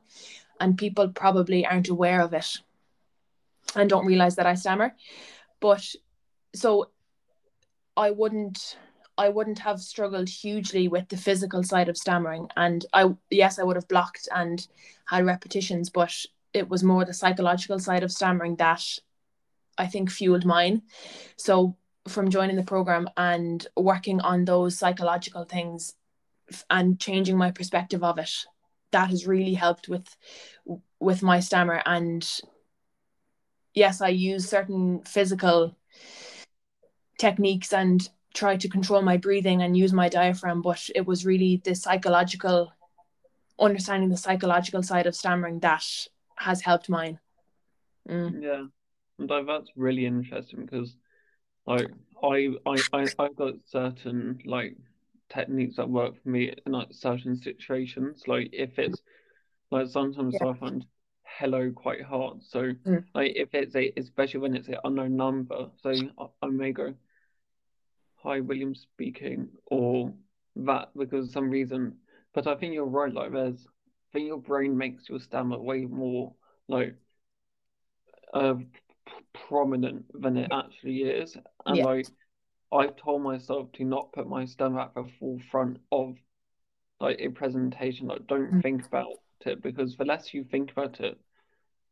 and 0.60 0.78
people 0.78 1.08
probably 1.08 1.66
aren't 1.66 1.88
aware 1.88 2.20
of 2.20 2.32
it 2.32 2.58
and 3.74 3.88
don't 3.90 4.06
realize 4.06 4.36
that 4.36 4.46
i 4.46 4.54
stammer. 4.54 4.94
But 5.60 5.84
so 6.54 6.90
i 7.96 8.10
wouldn't 8.10 8.76
i 9.16 9.28
wouldn't 9.28 9.60
have 9.60 9.80
struggled 9.80 10.28
hugely 10.28 10.88
with 10.88 11.08
the 11.08 11.16
physical 11.16 11.62
side 11.62 11.88
of 11.88 11.96
stammering. 11.96 12.48
And 12.56 12.84
i 12.92 13.12
yes 13.30 13.58
i 13.58 13.62
would 13.62 13.76
have 13.76 13.88
blocked 13.88 14.28
and 14.34 14.66
had 15.06 15.26
repetitions 15.26 15.90
but 15.90 16.14
it 16.52 16.68
was 16.68 16.84
more 16.84 17.04
the 17.04 17.14
psychological 17.14 17.78
side 17.78 18.02
of 18.02 18.12
stammering 18.12 18.56
that 18.56 18.84
i 19.78 19.86
think 19.86 20.10
fueled 20.10 20.44
mine. 20.44 20.82
So 21.36 21.76
from 22.06 22.30
joining 22.30 22.56
the 22.56 22.62
program 22.62 23.08
and 23.16 23.66
working 23.76 24.20
on 24.20 24.44
those 24.44 24.78
psychological 24.78 25.44
things 25.44 25.94
and 26.68 27.00
changing 27.00 27.38
my 27.38 27.50
perspective 27.50 28.04
of 28.04 28.18
it 28.18 28.30
that 28.94 29.10
has 29.10 29.26
really 29.26 29.54
helped 29.54 29.88
with 29.88 30.16
with 30.98 31.22
my 31.22 31.40
stammer. 31.40 31.82
And 31.84 32.26
yes 33.74 34.00
i 34.00 34.08
use 34.08 34.48
certain 34.48 35.02
physical 35.02 35.76
techniques 37.18 37.72
and 37.72 38.08
try 38.32 38.56
to 38.56 38.68
control 38.68 39.02
my 39.02 39.16
breathing 39.16 39.62
and 39.62 39.76
use 39.76 39.92
my 39.92 40.08
diaphragm 40.08 40.62
but 40.62 40.88
it 40.94 41.06
was 41.06 41.26
really 41.26 41.60
the 41.64 41.74
psychological 41.74 42.72
understanding 43.58 44.08
the 44.08 44.16
psychological 44.16 44.82
side 44.82 45.06
of 45.06 45.14
stammering 45.14 45.60
that 45.60 45.84
has 46.36 46.60
helped 46.60 46.88
mine. 46.88 47.18
Mm. 48.08 48.42
yeah. 48.42 48.64
And 49.18 49.48
that's 49.48 49.70
really 49.76 50.04
interesting 50.04 50.66
because 50.66 50.96
like 51.64 51.86
I, 52.22 52.48
I, 52.66 52.76
I, 52.92 53.06
I've 53.18 53.36
got 53.36 53.54
certain 53.64 54.40
like 54.44 54.76
techniques 55.34 55.76
that 55.76 55.88
work 55.88 56.14
for 56.22 56.28
me 56.28 56.54
in 56.64 56.72
like 56.72 56.88
certain 56.90 57.36
situations. 57.36 58.22
Like 58.26 58.50
if 58.52 58.78
it's 58.78 59.00
like 59.70 59.88
sometimes 59.88 60.36
yeah. 60.40 60.48
I 60.48 60.54
find 60.54 60.84
hello 61.24 61.72
quite 61.74 62.02
hard. 62.02 62.42
So 62.42 62.72
mm. 62.86 63.04
like 63.14 63.32
if 63.34 63.48
it's 63.52 63.74
a 63.74 63.92
especially 63.96 64.40
when 64.40 64.54
it's 64.54 64.68
an 64.68 64.76
unknown 64.84 65.16
number, 65.16 65.70
so 65.82 65.90
I, 65.90 66.26
I 66.42 66.48
may 66.48 66.72
go, 66.72 66.94
Hi 68.22 68.40
William 68.40 68.74
speaking 68.74 69.48
or 69.66 70.12
that 70.56 70.90
because 70.96 71.32
some 71.32 71.50
reason. 71.50 71.96
But 72.32 72.46
I 72.46 72.54
think 72.56 72.74
you're 72.74 72.86
right, 72.86 73.12
like 73.12 73.32
there's 73.32 73.66
I 73.66 74.12
think 74.12 74.26
your 74.26 74.38
brain 74.38 74.76
makes 74.76 75.08
your 75.08 75.20
stammer 75.20 75.58
way 75.58 75.84
more 75.84 76.34
like 76.68 76.94
uh 78.32 78.54
prominent 79.48 80.04
than 80.20 80.36
it 80.36 80.50
actually 80.52 81.02
is. 81.02 81.36
And 81.66 81.76
yeah. 81.76 81.84
like 81.84 82.06
I've 82.74 82.96
told 82.96 83.22
myself 83.22 83.70
to 83.72 83.84
not 83.84 84.12
put 84.12 84.28
my 84.28 84.44
stammer 84.44 84.80
at 84.80 84.94
the 84.94 85.08
forefront 85.18 85.78
of 85.92 86.16
like 87.00 87.16
a 87.20 87.28
presentation. 87.28 88.08
Like 88.08 88.26
don't 88.26 88.54
mm. 88.54 88.62
think 88.62 88.86
about 88.86 89.12
it 89.46 89.62
because 89.62 89.96
the 89.96 90.04
less 90.04 90.34
you 90.34 90.44
think 90.44 90.72
about 90.72 91.00
it, 91.00 91.18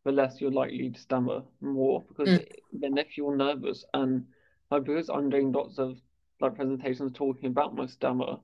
the 0.04 0.12
less 0.12 0.40
you're 0.40 0.50
likely 0.50 0.90
to 0.90 1.00
stammer 1.00 1.42
more. 1.60 2.04
Because 2.08 2.40
mm. 2.40 2.46
then 2.72 2.98
if 2.98 3.16
you're 3.16 3.36
nervous 3.36 3.84
and 3.94 4.26
like 4.70 4.84
because 4.84 5.08
I'm 5.08 5.30
doing 5.30 5.52
lots 5.52 5.78
of 5.78 5.96
like 6.40 6.56
presentations 6.56 7.12
talking 7.14 7.46
about 7.46 7.74
my 7.74 7.86
stammer, 7.86 8.36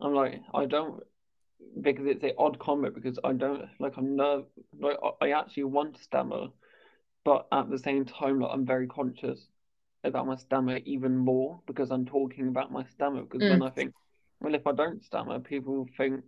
I'm 0.00 0.14
like 0.14 0.40
I 0.54 0.66
don't 0.66 1.02
because 1.80 2.06
it's 2.06 2.24
an 2.24 2.32
odd 2.38 2.58
comment 2.58 2.94
because 2.94 3.18
I 3.22 3.32
don't 3.32 3.64
like 3.78 3.96
I'm 3.96 4.16
nerve 4.16 4.44
like 4.80 4.96
I 5.20 5.30
actually 5.30 5.64
want 5.64 5.96
to 5.96 6.02
stammer 6.02 6.48
but 7.28 7.46
at 7.52 7.68
the 7.68 7.78
same 7.78 8.06
time, 8.06 8.40
like, 8.40 8.50
I'm 8.54 8.64
very 8.64 8.86
conscious 8.86 9.48
about 10.04 10.26
my 10.26 10.36
stammer 10.36 10.78
even 10.84 11.16
more 11.16 11.60
because 11.66 11.90
I'm 11.90 12.06
talking 12.06 12.48
about 12.48 12.72
my 12.72 12.84
stammer. 12.84 13.22
Because 13.22 13.42
mm. 13.42 13.50
then 13.50 13.62
I 13.62 13.70
think, 13.70 13.94
well, 14.40 14.54
if 14.54 14.66
I 14.66 14.72
don't 14.72 15.04
stammer, 15.04 15.38
people 15.40 15.86
think, 15.96 16.22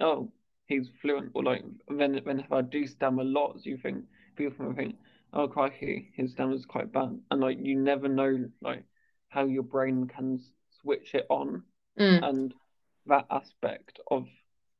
oh, 0.00 0.30
he's 0.66 0.88
fluent. 1.02 1.32
Or 1.34 1.42
like, 1.42 1.64
then, 1.88 2.20
then 2.24 2.40
if 2.40 2.52
I 2.52 2.62
do 2.62 2.86
stammer 2.86 3.24
lots, 3.24 3.66
you 3.66 3.76
think 3.76 4.04
people 4.36 4.72
think, 4.74 4.96
oh, 5.32 5.48
crikey, 5.48 6.12
his 6.14 6.32
stammer 6.32 6.54
is 6.54 6.66
quite 6.66 6.92
bad. 6.92 7.18
And 7.30 7.40
like, 7.40 7.58
you 7.60 7.78
never 7.78 8.08
know, 8.08 8.46
like, 8.60 8.84
how 9.28 9.46
your 9.46 9.64
brain 9.64 10.06
can 10.06 10.38
switch 10.80 11.12
it 11.14 11.26
on, 11.28 11.64
mm. 11.98 12.22
and 12.22 12.54
that 13.06 13.26
aspect 13.32 13.98
of, 14.08 14.28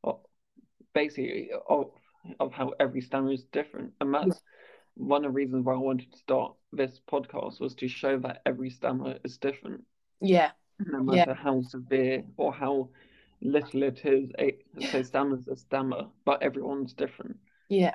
of 0.04 0.20
basically 0.94 1.50
of 1.68 1.90
of 2.38 2.52
how 2.52 2.72
every 2.78 3.00
stammer 3.00 3.32
is 3.32 3.42
different, 3.50 3.92
and 4.00 4.14
that's 4.14 4.40
one 4.96 5.24
of 5.24 5.32
the 5.32 5.36
reasons 5.36 5.64
why 5.64 5.74
I 5.74 5.78
wanted 5.78 6.12
to 6.12 6.18
start 6.18 6.54
this 6.72 7.00
podcast 7.10 7.60
was 7.60 7.74
to 7.76 7.88
show 7.88 8.18
that 8.20 8.42
every 8.46 8.70
stammer 8.70 9.16
is 9.24 9.38
different. 9.38 9.84
Yeah. 10.20 10.50
No 10.78 11.02
matter 11.02 11.30
yeah. 11.30 11.34
how 11.34 11.62
severe 11.62 12.24
or 12.36 12.52
how 12.52 12.88
little 13.40 13.82
it 13.82 14.00
is, 14.04 14.30
a, 14.38 14.56
so 14.90 15.02
stammer's 15.02 15.48
a 15.48 15.56
stammer, 15.56 16.06
but 16.24 16.42
everyone's 16.42 16.92
different. 16.92 17.36
Yeah. 17.68 17.94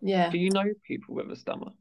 Yeah. 0.00 0.30
Do 0.30 0.38
you 0.38 0.50
know 0.50 0.66
people 0.86 1.14
with 1.14 1.30
a 1.30 1.36
stammer? 1.36 1.72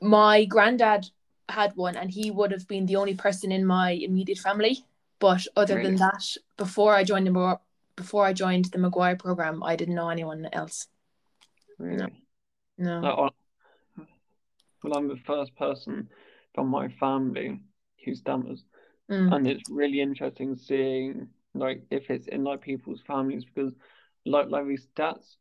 My 0.00 0.44
granddad 0.44 1.06
had 1.48 1.72
one, 1.76 1.96
and 1.96 2.10
he 2.10 2.30
would 2.30 2.52
have 2.52 2.66
been 2.68 2.86
the 2.86 2.96
only 2.96 3.14
person 3.14 3.52
in 3.52 3.64
my 3.64 3.90
immediate 3.90 4.38
family. 4.38 4.84
But 5.18 5.46
other 5.56 5.76
really? 5.76 5.90
than 5.90 5.96
that, 5.96 6.36
before 6.56 6.94
I 6.94 7.04
joined 7.04 7.26
the 7.26 7.58
before 7.96 8.26
I 8.26 8.34
joined 8.34 8.66
the 8.66 8.78
McGuire 8.78 9.18
program, 9.18 9.62
I 9.62 9.76
didn't 9.76 9.94
know 9.94 10.10
anyone 10.10 10.48
else. 10.52 10.88
Really? 11.78 11.96
No. 11.96 12.08
No. 12.78 13.00
Like, 13.00 13.32
well, 14.82 14.96
I'm 14.96 15.08
the 15.08 15.20
first 15.26 15.54
person 15.56 16.08
from 16.54 16.68
my 16.68 16.88
family 16.88 17.60
who 18.04 18.14
stammers, 18.14 18.64
mm. 19.10 19.34
and 19.34 19.46
it's 19.46 19.68
really 19.70 20.00
interesting 20.00 20.56
seeing 20.56 21.28
like 21.54 21.82
if 21.90 22.10
it's 22.10 22.28
in 22.28 22.44
like 22.44 22.60
people's 22.60 23.00
families 23.06 23.44
because 23.44 23.72
like 24.26 24.48
like 24.50 24.66
these 24.66 24.86
stats 24.94 25.36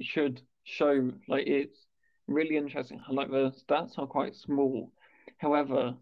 should 0.00 0.40
show 0.64 1.10
like 1.28 1.46
it's 1.46 1.86
really 2.26 2.56
interesting. 2.56 3.00
Like 3.08 3.30
the 3.30 3.52
stats 3.68 3.98
are 3.98 4.06
quite 4.06 4.34
small, 4.34 4.92
however, 5.38 5.94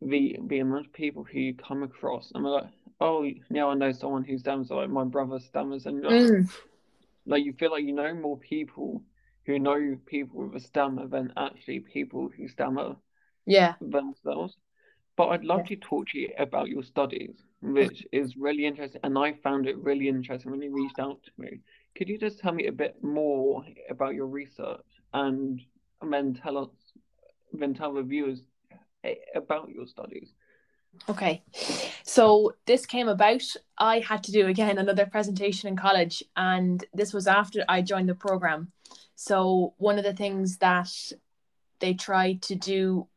the 0.00 0.38
the 0.46 0.58
amount 0.60 0.86
of 0.86 0.92
people 0.92 1.24
who 1.24 1.38
you 1.38 1.54
come 1.54 1.82
across, 1.82 2.32
and 2.34 2.44
like, 2.44 2.64
oh, 3.00 3.28
now 3.50 3.70
I 3.70 3.74
know 3.74 3.92
someone 3.92 4.24
who 4.24 4.38
stammers. 4.38 4.70
Like 4.70 4.90
my 4.90 5.04
brother 5.04 5.38
stammers, 5.38 5.86
and 5.86 6.02
mm. 6.02 6.50
like 7.26 7.44
you 7.44 7.52
feel 7.52 7.70
like 7.70 7.84
you 7.84 7.92
know 7.92 8.14
more 8.14 8.38
people 8.38 9.02
who 9.46 9.58
know 9.58 9.96
people 10.06 10.44
with 10.44 10.62
a 10.62 10.66
stammer 10.66 11.06
than 11.06 11.32
actually 11.36 11.80
people 11.80 12.28
who 12.36 12.48
stammer 12.48 12.96
yeah 13.46 13.74
themselves. 13.80 14.56
But 15.16 15.28
I'd 15.28 15.44
love 15.44 15.60
yeah. 15.60 15.76
to 15.76 15.76
talk 15.76 16.08
to 16.08 16.18
you 16.18 16.30
about 16.36 16.68
your 16.68 16.82
studies, 16.82 17.36
which 17.62 18.06
is 18.12 18.36
really 18.36 18.66
interesting, 18.66 19.00
and 19.02 19.16
I 19.16 19.32
found 19.32 19.66
it 19.66 19.78
really 19.78 20.08
interesting 20.08 20.50
when 20.50 20.60
you 20.60 20.74
reached 20.74 20.98
out 20.98 21.22
to 21.24 21.30
me. 21.38 21.60
Could 21.96 22.10
you 22.10 22.18
just 22.18 22.38
tell 22.38 22.52
me 22.52 22.66
a 22.66 22.72
bit 22.72 23.02
more 23.02 23.64
about 23.88 24.14
your 24.14 24.26
research 24.26 24.84
and, 25.14 25.62
and 26.02 26.12
then 26.12 26.34
tell 26.34 26.58
us, 26.58 26.68
then 27.54 27.72
tell 27.72 27.94
the 27.94 28.02
viewers 28.02 28.42
eh, 29.04 29.14
about 29.34 29.70
your 29.70 29.86
studies? 29.86 30.34
Okay, 31.08 31.42
so 32.02 32.54
this 32.66 32.86
came 32.86 33.08
about. 33.08 33.42
I 33.78 34.00
had 34.00 34.22
to 34.24 34.32
do 34.32 34.46
again 34.46 34.78
another 34.78 35.06
presentation 35.06 35.68
in 35.68 35.76
college, 35.76 36.22
and 36.36 36.84
this 36.94 37.12
was 37.12 37.26
after 37.26 37.64
I 37.68 37.82
joined 37.82 38.08
the 38.08 38.14
program. 38.14 38.72
So 39.14 39.74
one 39.78 39.98
of 39.98 40.04
the 40.04 40.12
things 40.12 40.58
that 40.58 40.90
they 41.80 41.94
try 41.94 42.34
to 42.42 42.54
do 42.54 43.08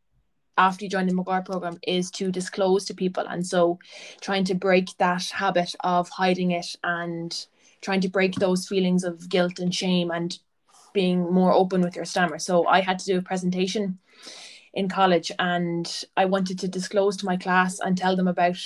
after 0.58 0.84
you 0.84 0.90
join 0.90 1.08
the 1.08 1.14
McGuire 1.14 1.46
program 1.46 1.78
is 1.88 2.12
to 2.12 2.32
disclose 2.32 2.86
to 2.86 2.94
people. 2.94 3.26
And 3.28 3.46
so 3.46 3.80
trying 4.22 4.44
to 4.46 4.56
break 4.56 4.90
that 4.98 5.24
habit 5.30 5.74
of 5.80 6.10
hiding 6.10 6.52
it 6.52 6.76
and 6.84 7.34
trying 7.82 8.02
to 8.02 8.10
break 8.10 8.36
those 8.36 8.68
feelings 8.68 9.06
of 9.06 9.30
guilt 9.30 9.60
and 9.60 9.74
shame 9.74 10.12
and 10.12 10.38
being 10.94 11.32
more 11.32 11.54
open 11.54 11.82
with 11.82 11.96
your 11.96 12.06
stammer. 12.06 12.40
So 12.40 12.68
I 12.68 12.82
had 12.82 13.00
to 13.00 13.06
do 13.06 13.18
a 13.18 13.22
presentation 13.22 14.00
in 14.74 14.90
college 14.90 15.32
and 15.40 16.04
I 16.16 16.26
wanted 16.26 16.60
to 16.60 16.68
disclose 16.68 17.18
to 17.18 17.26
my 17.26 17.38
class 17.38 17.80
and 17.80 17.98
tell 17.98 18.16
them 18.16 18.28
about 18.28 18.58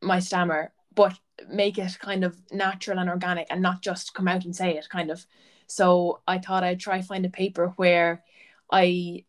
my 0.00 0.18
stammer, 0.18 0.72
but 0.94 1.18
make 1.48 1.78
it 1.78 1.98
kind 1.98 2.24
of 2.24 2.36
natural 2.50 2.98
and 2.98 3.08
organic 3.08 3.46
and 3.50 3.62
not 3.62 3.82
just 3.82 4.14
come 4.14 4.28
out 4.28 4.44
and 4.44 4.54
say 4.54 4.76
it 4.76 4.88
kind 4.88 5.10
of. 5.10 5.26
So 5.66 6.20
I 6.26 6.38
thought 6.38 6.64
I'd 6.64 6.80
try 6.80 7.02
find 7.02 7.24
a 7.24 7.30
paper 7.30 7.72
where 7.76 8.22
I 8.70 9.24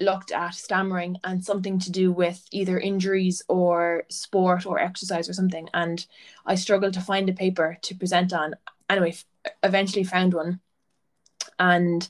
looked 0.00 0.30
at 0.30 0.54
stammering 0.54 1.16
and 1.24 1.44
something 1.44 1.78
to 1.80 1.90
do 1.90 2.12
with 2.12 2.46
either 2.52 2.78
injuries 2.78 3.42
or 3.48 4.04
sport 4.08 4.66
or 4.66 4.78
exercise 4.78 5.28
or 5.28 5.32
something. 5.32 5.68
And 5.74 6.06
I 6.46 6.54
struggled 6.54 6.94
to 6.94 7.00
find 7.00 7.28
a 7.28 7.32
paper 7.32 7.78
to 7.82 7.94
present 7.96 8.32
on. 8.32 8.54
Anyway, 8.88 9.16
eventually 9.62 10.04
found 10.04 10.34
one. 10.34 10.60
And 11.58 12.08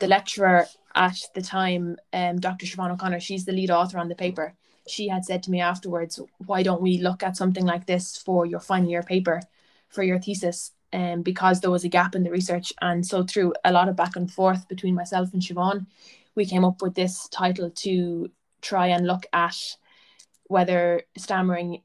the 0.00 0.08
lecturer 0.08 0.66
at 0.94 1.18
the 1.34 1.42
time, 1.42 1.96
um, 2.12 2.40
Dr. 2.40 2.66
Siobhan 2.66 2.92
O'Connor, 2.92 3.20
she's 3.20 3.44
the 3.44 3.52
lead 3.52 3.70
author 3.70 3.98
on 3.98 4.08
the 4.08 4.14
paper. 4.14 4.54
She 4.86 5.08
had 5.08 5.24
said 5.24 5.42
to 5.44 5.50
me 5.50 5.60
afterwards, 5.60 6.18
why 6.38 6.62
don't 6.62 6.82
we 6.82 6.98
look 6.98 7.22
at 7.22 7.36
something 7.36 7.64
like 7.64 7.86
this 7.86 8.16
for 8.16 8.46
your 8.46 8.60
final 8.60 8.88
year 8.88 9.02
paper 9.02 9.42
for 9.88 10.02
your 10.02 10.18
thesis? 10.18 10.72
Um, 10.92 11.22
because 11.22 11.60
there 11.60 11.70
was 11.70 11.84
a 11.84 11.88
gap 11.88 12.14
in 12.14 12.22
the 12.22 12.30
research. 12.30 12.72
And 12.80 13.06
so 13.06 13.22
through 13.22 13.52
a 13.64 13.72
lot 13.72 13.90
of 13.90 13.96
back 13.96 14.16
and 14.16 14.32
forth 14.32 14.66
between 14.68 14.94
myself 14.94 15.34
and 15.34 15.42
Siobhan, 15.42 15.86
we 16.34 16.46
came 16.46 16.64
up 16.64 16.80
with 16.80 16.94
this 16.94 17.28
title 17.28 17.70
to 17.70 18.30
try 18.62 18.86
and 18.86 19.06
look 19.06 19.26
at 19.32 19.56
whether 20.44 21.02
stammering 21.16 21.82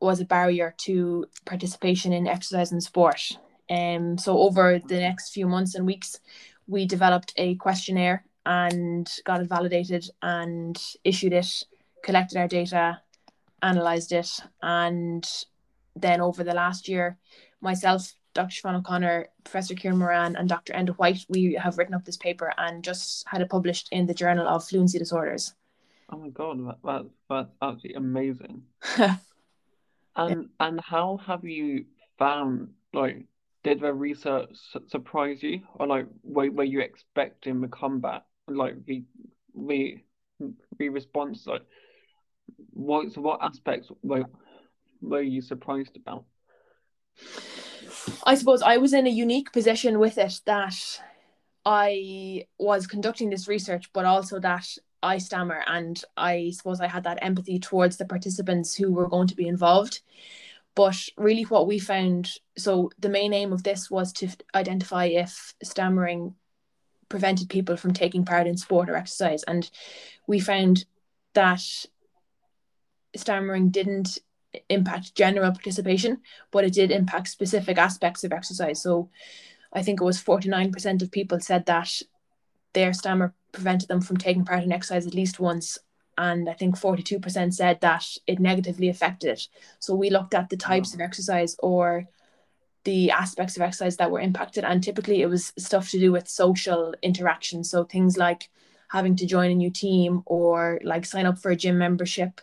was 0.00 0.20
a 0.20 0.24
barrier 0.24 0.74
to 0.78 1.26
participation 1.44 2.12
in 2.12 2.26
exercise 2.26 2.72
and 2.72 2.82
sport. 2.82 3.38
Um, 3.70 4.18
so 4.18 4.38
over 4.38 4.78
the 4.78 4.98
next 4.98 5.30
few 5.30 5.46
months 5.46 5.74
and 5.74 5.86
weeks, 5.86 6.18
we 6.66 6.86
developed 6.86 7.32
a 7.36 7.54
questionnaire 7.56 8.24
and 8.46 9.10
got 9.24 9.40
it 9.40 9.48
validated 9.48 10.08
and 10.22 10.80
issued 11.04 11.32
it, 11.32 11.64
collected 12.02 12.38
our 12.38 12.48
data, 12.48 13.00
analysed 13.62 14.12
it, 14.12 14.30
and 14.62 15.28
then 15.96 16.20
over 16.20 16.44
the 16.44 16.54
last 16.54 16.88
year, 16.88 17.18
myself, 17.60 18.12
Dr. 18.34 18.50
Siobhan 18.50 18.78
O'Connor, 18.78 19.28
Professor 19.44 19.74
Kieran 19.74 19.98
Moran, 19.98 20.36
and 20.36 20.48
Dr. 20.48 20.72
Enda 20.72 20.94
White, 20.96 21.24
we 21.28 21.54
have 21.54 21.78
written 21.78 21.94
up 21.94 22.04
this 22.04 22.16
paper 22.16 22.52
and 22.58 22.82
just 22.82 23.26
had 23.28 23.40
it 23.40 23.48
published 23.48 23.88
in 23.92 24.06
the 24.06 24.14
Journal 24.14 24.48
of 24.48 24.66
Fluency 24.66 24.98
Disorders. 24.98 25.54
Oh 26.10 26.18
my 26.18 26.28
god, 26.28 26.58
that, 26.66 26.78
that 26.84 27.06
that's 27.30 27.50
absolutely 27.62 27.94
amazing. 27.94 28.62
and 30.16 30.48
and 30.60 30.80
how 30.80 31.18
have 31.24 31.44
you 31.44 31.86
found 32.18 32.70
like 32.92 33.24
did 33.64 33.80
the 33.80 33.92
research 33.92 34.50
surprise 34.86 35.42
you? 35.42 35.62
Or 35.74 35.86
like 35.86 36.06
were, 36.22 36.50
were 36.50 36.64
you 36.64 36.80
expecting 36.80 37.60
the 37.60 37.68
comeback? 37.68 38.22
Like 38.46 38.84
the 38.84 39.02
the 39.56 39.98
the 40.78 40.88
response 40.90 41.46
like 41.46 41.62
what 42.70 43.16
what 43.16 43.40
aspects 43.42 43.88
were 44.02 44.24
were 45.00 45.22
you 45.22 45.40
surprised 45.40 45.96
about? 45.96 46.24
I 48.24 48.34
suppose 48.34 48.62
I 48.62 48.76
was 48.76 48.92
in 48.92 49.06
a 49.06 49.10
unique 49.10 49.52
position 49.52 49.98
with 49.98 50.18
it 50.18 50.40
that 50.44 51.00
I 51.64 52.46
was 52.58 52.86
conducting 52.86 53.30
this 53.30 53.48
research, 53.48 53.90
but 53.92 54.04
also 54.04 54.38
that 54.40 54.66
I 55.02 55.18
stammer, 55.18 55.62
and 55.66 56.02
I 56.16 56.52
suppose 56.54 56.80
I 56.80 56.88
had 56.88 57.04
that 57.04 57.18
empathy 57.22 57.58
towards 57.58 57.96
the 57.96 58.04
participants 58.04 58.74
who 58.74 58.92
were 58.92 59.08
going 59.08 59.28
to 59.28 59.36
be 59.36 59.46
involved. 59.46 60.00
But 60.74 60.96
really, 61.16 61.44
what 61.44 61.66
we 61.66 61.78
found 61.78 62.30
so 62.56 62.90
the 62.98 63.08
main 63.08 63.32
aim 63.32 63.52
of 63.52 63.62
this 63.62 63.90
was 63.90 64.12
to 64.14 64.28
identify 64.54 65.06
if 65.06 65.54
stammering 65.62 66.34
prevented 67.08 67.48
people 67.48 67.76
from 67.76 67.92
taking 67.92 68.24
part 68.24 68.46
in 68.46 68.56
sport 68.56 68.88
or 68.88 68.96
exercise. 68.96 69.44
And 69.44 69.70
we 70.26 70.40
found 70.40 70.84
that 71.34 71.62
stammering 73.14 73.70
didn't 73.70 74.18
impact 74.68 75.14
general 75.14 75.52
participation, 75.52 76.20
but 76.50 76.64
it 76.64 76.72
did 76.72 76.90
impact 76.90 77.28
specific 77.28 77.78
aspects 77.78 78.24
of 78.24 78.32
exercise. 78.32 78.82
So 78.82 79.10
I 79.72 79.82
think 79.82 80.00
it 80.00 80.04
was 80.04 80.22
49% 80.22 81.02
of 81.02 81.10
people 81.10 81.40
said 81.40 81.66
that 81.66 82.02
their 82.72 82.92
stammer 82.92 83.34
prevented 83.52 83.88
them 83.88 84.00
from 84.00 84.16
taking 84.16 84.44
part 84.44 84.64
in 84.64 84.72
exercise 84.72 85.06
at 85.06 85.14
least 85.14 85.40
once. 85.40 85.78
And 86.16 86.48
I 86.48 86.54
think 86.54 86.78
42% 86.78 87.54
said 87.54 87.80
that 87.80 88.06
it 88.26 88.38
negatively 88.38 88.88
affected 88.88 89.30
it. 89.30 89.48
So 89.78 89.94
we 89.94 90.10
looked 90.10 90.34
at 90.34 90.50
the 90.50 90.56
types 90.56 90.94
of 90.94 91.00
exercise 91.00 91.56
or 91.58 92.06
the 92.84 93.10
aspects 93.10 93.56
of 93.56 93.62
exercise 93.62 93.96
that 93.96 94.10
were 94.10 94.20
impacted. 94.20 94.64
And 94.64 94.82
typically 94.82 95.22
it 95.22 95.26
was 95.26 95.52
stuff 95.56 95.90
to 95.90 95.98
do 95.98 96.12
with 96.12 96.28
social 96.28 96.94
interaction. 97.02 97.64
So 97.64 97.84
things 97.84 98.16
like 98.16 98.48
having 98.88 99.16
to 99.16 99.26
join 99.26 99.50
a 99.50 99.54
new 99.54 99.70
team 99.70 100.22
or 100.26 100.80
like 100.84 101.04
sign 101.04 101.26
up 101.26 101.38
for 101.38 101.50
a 101.50 101.56
gym 101.56 101.78
membership 101.78 102.40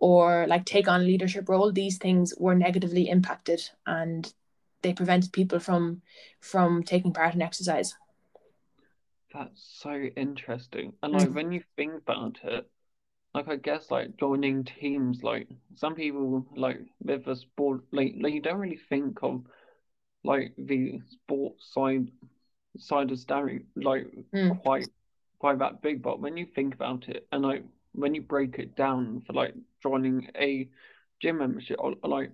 or 0.00 0.46
like 0.48 0.64
take 0.64 0.88
on 0.88 1.00
a 1.00 1.04
leadership 1.04 1.48
role 1.48 1.70
these 1.72 1.98
things 1.98 2.34
were 2.36 2.54
negatively 2.54 3.08
impacted 3.08 3.62
and 3.86 4.34
they 4.82 4.92
prevented 4.92 5.32
people 5.32 5.58
from 5.58 6.02
from 6.40 6.82
taking 6.82 7.12
part 7.12 7.34
in 7.34 7.42
exercise 7.42 7.94
that's 9.32 9.62
so 9.80 9.92
interesting 10.16 10.92
and 11.02 11.12
like 11.12 11.28
mm. 11.28 11.34
when 11.34 11.52
you 11.52 11.62
think 11.76 11.94
about 11.94 12.38
it 12.42 12.68
like 13.34 13.48
i 13.48 13.56
guess 13.56 13.90
like 13.90 14.16
joining 14.16 14.64
teams 14.64 15.22
like 15.22 15.48
some 15.74 15.94
people 15.94 16.46
like 16.56 16.78
with 17.02 17.26
a 17.26 17.36
sport 17.36 17.80
like, 17.92 18.14
like 18.20 18.32
you 18.32 18.40
don't 18.40 18.58
really 18.58 18.80
think 18.88 19.18
of 19.22 19.42
like 20.22 20.54
the 20.56 21.00
sports 21.10 21.72
side 21.72 22.08
side 22.78 23.10
of 23.10 23.18
staring 23.18 23.64
like 23.76 24.06
mm. 24.34 24.60
quite 24.62 24.88
quite 25.38 25.58
that 25.58 25.82
big 25.82 26.02
but 26.02 26.20
when 26.20 26.36
you 26.36 26.46
think 26.54 26.74
about 26.74 27.08
it 27.08 27.26
and 27.32 27.42
like 27.42 27.64
when 27.92 28.14
you 28.14 28.22
break 28.22 28.58
it 28.58 28.74
down 28.76 29.22
for 29.26 29.32
like 29.32 29.54
joining 29.82 30.28
a 30.36 30.68
gym 31.20 31.38
membership 31.38 31.76
or, 31.78 31.94
or 32.02 32.10
like 32.10 32.30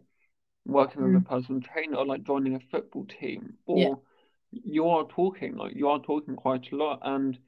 working 0.66 1.02
mm. 1.02 1.06
with 1.06 1.22
a 1.22 1.24
mm. 1.24 1.28
personal 1.28 1.60
trainer 1.60 1.96
or 1.96 2.06
like 2.06 2.22
joining 2.24 2.54
a 2.54 2.60
football 2.70 3.06
team 3.20 3.54
or 3.66 3.78
yeah. 3.78 4.60
you 4.64 4.88
are 4.88 5.06
talking 5.08 5.56
like 5.56 5.74
you 5.74 5.88
are 5.88 6.00
talking 6.00 6.36
quite 6.36 6.70
a 6.72 6.76
lot 6.76 7.00
and 7.02 7.38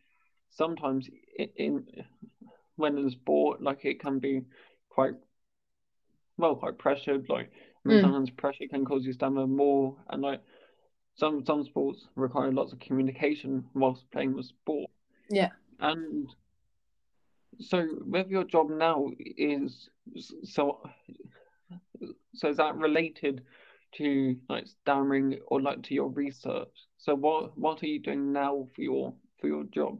sometimes 0.50 1.08
in, 1.38 1.48
in 1.56 1.86
when 2.82 2.98
in 2.98 3.10
sport 3.10 3.62
like 3.62 3.84
it 3.84 4.00
can 4.00 4.18
be 4.18 4.42
quite 4.90 5.14
well 6.36 6.54
quite 6.56 6.76
pressured 6.76 7.26
like 7.28 7.50
mm. 7.86 8.00
sometimes 8.00 8.30
pressure 8.30 8.66
can 8.68 8.84
cause 8.84 9.04
you 9.04 9.12
stammer 9.12 9.46
more 9.46 9.96
and 10.10 10.22
like 10.22 10.40
some 11.14 11.44
some 11.44 11.64
sports 11.64 12.06
require 12.14 12.52
lots 12.52 12.72
of 12.72 12.80
communication 12.80 13.64
whilst 13.74 14.10
playing 14.10 14.36
the 14.36 14.42
sport. 14.42 14.90
Yeah. 15.28 15.50
And 15.78 16.28
so 17.60 17.86
with 18.06 18.28
your 18.28 18.44
job 18.44 18.70
now 18.70 19.10
is 19.18 19.88
so 20.44 20.80
so 22.34 22.48
is 22.48 22.56
that 22.56 22.76
related 22.76 23.42
to 23.96 24.36
like 24.48 24.66
stammering 24.66 25.38
or 25.48 25.60
like 25.60 25.82
to 25.82 25.94
your 25.94 26.08
research? 26.08 26.74
So 26.98 27.14
what 27.14 27.56
what 27.58 27.82
are 27.82 27.88
you 27.88 28.00
doing 28.00 28.32
now 28.32 28.68
for 28.74 28.82
your 28.82 29.14
for 29.40 29.48
your 29.48 29.64
job 29.64 29.98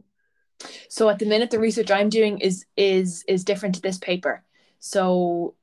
so 0.87 1.09
at 1.09 1.19
the 1.19 1.25
minute 1.25 1.51
the 1.51 1.59
research 1.59 1.91
i'm 1.91 2.09
doing 2.09 2.39
is 2.39 2.65
is 2.77 3.23
is 3.27 3.43
different 3.43 3.75
to 3.75 3.81
this 3.81 3.97
paper. 3.97 4.43
So 4.79 5.55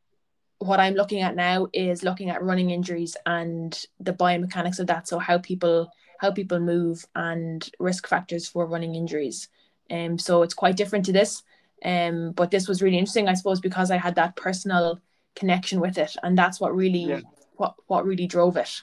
what 0.58 0.80
i'm 0.80 0.94
looking 0.94 1.20
at 1.20 1.36
now 1.36 1.68
is 1.72 2.02
looking 2.02 2.30
at 2.30 2.42
running 2.42 2.70
injuries 2.70 3.16
and 3.26 3.84
the 3.98 4.12
biomechanics 4.12 4.78
of 4.78 4.86
that. 4.88 5.08
So 5.08 5.18
how 5.18 5.38
people 5.38 5.90
how 6.18 6.30
people 6.30 6.60
move 6.60 7.04
and 7.14 7.68
risk 7.78 8.06
factors 8.06 8.48
for 8.48 8.66
running 8.66 8.94
injuries. 8.94 9.48
Um 9.90 10.18
so 10.18 10.42
it's 10.42 10.54
quite 10.54 10.76
different 10.76 11.06
to 11.06 11.12
this. 11.12 11.42
Um, 11.84 12.32
but 12.32 12.50
this 12.50 12.68
was 12.68 12.82
really 12.82 12.98
interesting, 12.98 13.28
I 13.28 13.34
suppose, 13.34 13.60
because 13.60 13.90
I 13.90 13.96
had 13.96 14.16
that 14.16 14.36
personal 14.36 15.00
connection 15.34 15.80
with 15.80 15.98
it, 15.98 16.14
and 16.22 16.36
that's 16.36 16.60
what 16.60 16.74
really 16.74 17.04
yeah. 17.04 17.20
what 17.56 17.74
what 17.86 18.04
really 18.04 18.26
drove 18.26 18.56
it, 18.56 18.82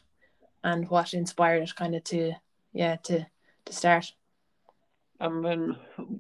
and 0.64 0.90
what 0.90 1.14
inspired 1.14 1.64
it, 1.64 1.76
kind 1.76 1.96
of 1.96 2.04
to 2.06 2.34
yeah 2.74 2.96
to 3.04 3.26
to 3.66 3.74
start. 3.74 4.14
And 5.20 5.44
then 5.44 5.76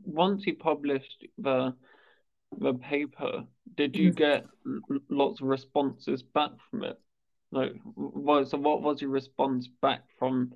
once 0.05 0.45
you 0.45 0.55
published 0.55 1.25
the 1.37 1.73
the 2.57 2.73
paper, 2.73 3.43
did 3.75 3.95
you 3.95 4.11
mm-hmm. 4.11 4.17
get 4.17 4.45
lots 5.09 5.41
of 5.41 5.47
responses 5.47 6.23
back 6.23 6.51
from 6.71 6.83
it? 6.83 6.99
Like, 7.51 7.73
what, 7.93 8.49
so 8.49 8.57
what 8.57 8.81
was 8.81 9.01
your 9.01 9.09
response 9.09 9.67
back 9.81 10.03
from 10.17 10.53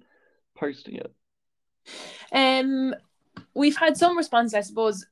posting 0.58 0.96
it? 0.96 1.14
Um, 2.32 2.96
we've 3.54 3.76
had 3.76 3.98
some 3.98 4.18
response, 4.18 4.54
I 4.54 4.62
suppose 4.62 5.06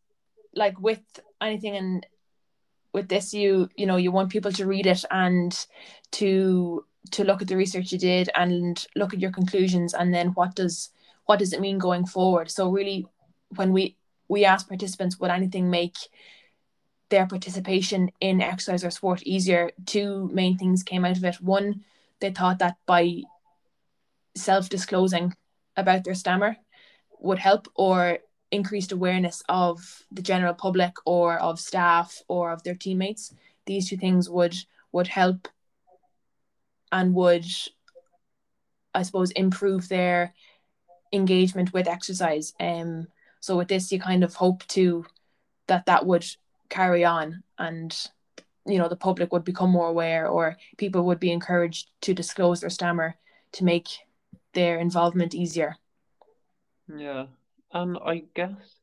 like 0.53 0.79
with 0.79 1.01
anything 1.41 1.75
and 1.75 2.05
with 2.93 3.07
this 3.07 3.33
you 3.33 3.69
you 3.75 3.85
know 3.85 3.97
you 3.97 4.11
want 4.11 4.31
people 4.31 4.51
to 4.51 4.65
read 4.65 4.85
it 4.85 5.03
and 5.11 5.65
to 6.11 6.83
to 7.11 7.23
look 7.23 7.41
at 7.41 7.47
the 7.47 7.57
research 7.57 7.91
you 7.91 7.97
did 7.97 8.29
and 8.35 8.85
look 8.95 9.13
at 9.13 9.19
your 9.19 9.31
conclusions 9.31 9.93
and 9.93 10.13
then 10.13 10.29
what 10.29 10.55
does 10.55 10.89
what 11.25 11.39
does 11.39 11.53
it 11.53 11.61
mean 11.61 11.77
going 11.77 12.05
forward 12.05 12.49
so 12.49 12.69
really 12.69 13.05
when 13.55 13.71
we 13.73 13.95
we 14.27 14.45
ask 14.45 14.67
participants 14.67 15.19
would 15.19 15.31
anything 15.31 15.69
make 15.69 15.97
their 17.09 17.25
participation 17.25 18.11
in 18.19 18.41
exercise 18.41 18.83
or 18.83 18.91
sport 18.91 19.23
easier? 19.23 19.71
Two 19.85 20.29
main 20.31 20.57
things 20.57 20.83
came 20.83 21.05
out 21.05 21.17
of 21.17 21.25
it. 21.25 21.41
One 21.41 21.83
they 22.19 22.31
thought 22.31 22.59
that 22.59 22.77
by 22.85 23.23
self-disclosing 24.35 25.33
about 25.75 26.03
their 26.03 26.13
stammer 26.13 26.57
would 27.19 27.39
help 27.39 27.67
or 27.75 28.19
increased 28.51 28.91
awareness 28.91 29.43
of 29.47 30.03
the 30.11 30.21
general 30.21 30.53
public 30.53 30.93
or 31.05 31.37
of 31.37 31.59
staff 31.59 32.21
or 32.27 32.51
of 32.51 32.63
their 32.63 32.75
teammates. 32.75 33.33
These 33.65 33.89
two 33.89 33.97
things 33.97 34.29
would 34.29 34.55
would 34.91 35.07
help 35.07 35.47
and 36.91 37.13
would 37.13 37.45
i 38.95 39.03
suppose 39.03 39.29
improve 39.31 39.87
their 39.87 40.33
engagement 41.13 41.73
with 41.73 41.87
exercise. 41.87 42.53
Um 42.59 43.07
so 43.39 43.57
with 43.57 43.67
this 43.67 43.91
you 43.91 43.99
kind 43.99 44.23
of 44.23 44.35
hope 44.35 44.65
to 44.67 45.05
that 45.67 45.85
that 45.85 46.05
would 46.05 46.25
carry 46.69 47.03
on 47.05 47.43
and 47.57 48.07
you 48.65 48.77
know 48.77 48.87
the 48.87 48.95
public 48.95 49.31
would 49.31 49.43
become 49.43 49.71
more 49.71 49.87
aware 49.87 50.27
or 50.27 50.57
people 50.77 51.03
would 51.03 51.19
be 51.19 51.31
encouraged 51.31 51.89
to 52.01 52.13
disclose 52.13 52.61
their 52.61 52.69
stammer 52.69 53.15
to 53.51 53.63
make 53.63 53.87
their 54.53 54.79
involvement 54.79 55.33
easier. 55.33 55.75
Yeah. 56.87 57.27
And 57.71 57.97
i 58.03 58.23
guess 58.33 58.81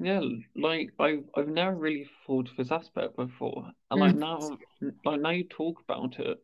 yeah 0.00 0.20
like 0.56 0.90
i've, 0.98 1.24
i've 1.36 1.48
never 1.48 1.74
really 1.76 2.08
thought 2.26 2.50
of 2.50 2.56
this 2.56 2.72
aspect 2.72 3.16
before. 3.16 3.70
And 3.90 4.00
like 4.00 4.14
Mm. 4.14 4.20
now 4.20 4.58
like 5.04 5.20
now 5.20 5.30
you 5.30 5.44
talk 5.44 5.80
about 5.88 6.18
it 6.18 6.38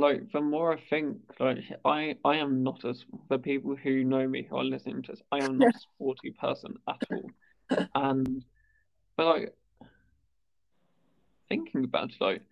like 0.00 0.30
the 0.32 0.40
more 0.40 0.72
i 0.74 0.80
think 0.90 1.18
like 1.40 1.58
i 1.84 2.14
i 2.24 2.36
am 2.36 2.62
not 2.62 2.84
as 2.84 3.04
the 3.28 3.38
people 3.38 3.76
who 3.76 4.04
know 4.04 4.26
me 4.26 4.46
who 4.48 4.56
are 4.56 4.64
listening 4.64 5.02
to 5.02 5.12
this 5.12 5.22
i 5.32 5.38
am 5.38 5.58
not 5.58 5.74
a 5.74 5.78
sporty 5.80 6.30
person 6.32 6.74
at 6.88 7.00
all 7.10 7.30
and 7.94 8.44
but 9.16 9.26
like 9.26 9.54
thinking 11.48 11.84
about 11.84 12.10
it, 12.10 12.20
like 12.20 12.42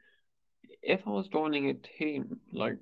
if 0.83 1.07
I 1.07 1.11
was 1.11 1.29
joining 1.29 1.71
a 1.71 1.75
team, 1.75 2.41
like 2.53 2.77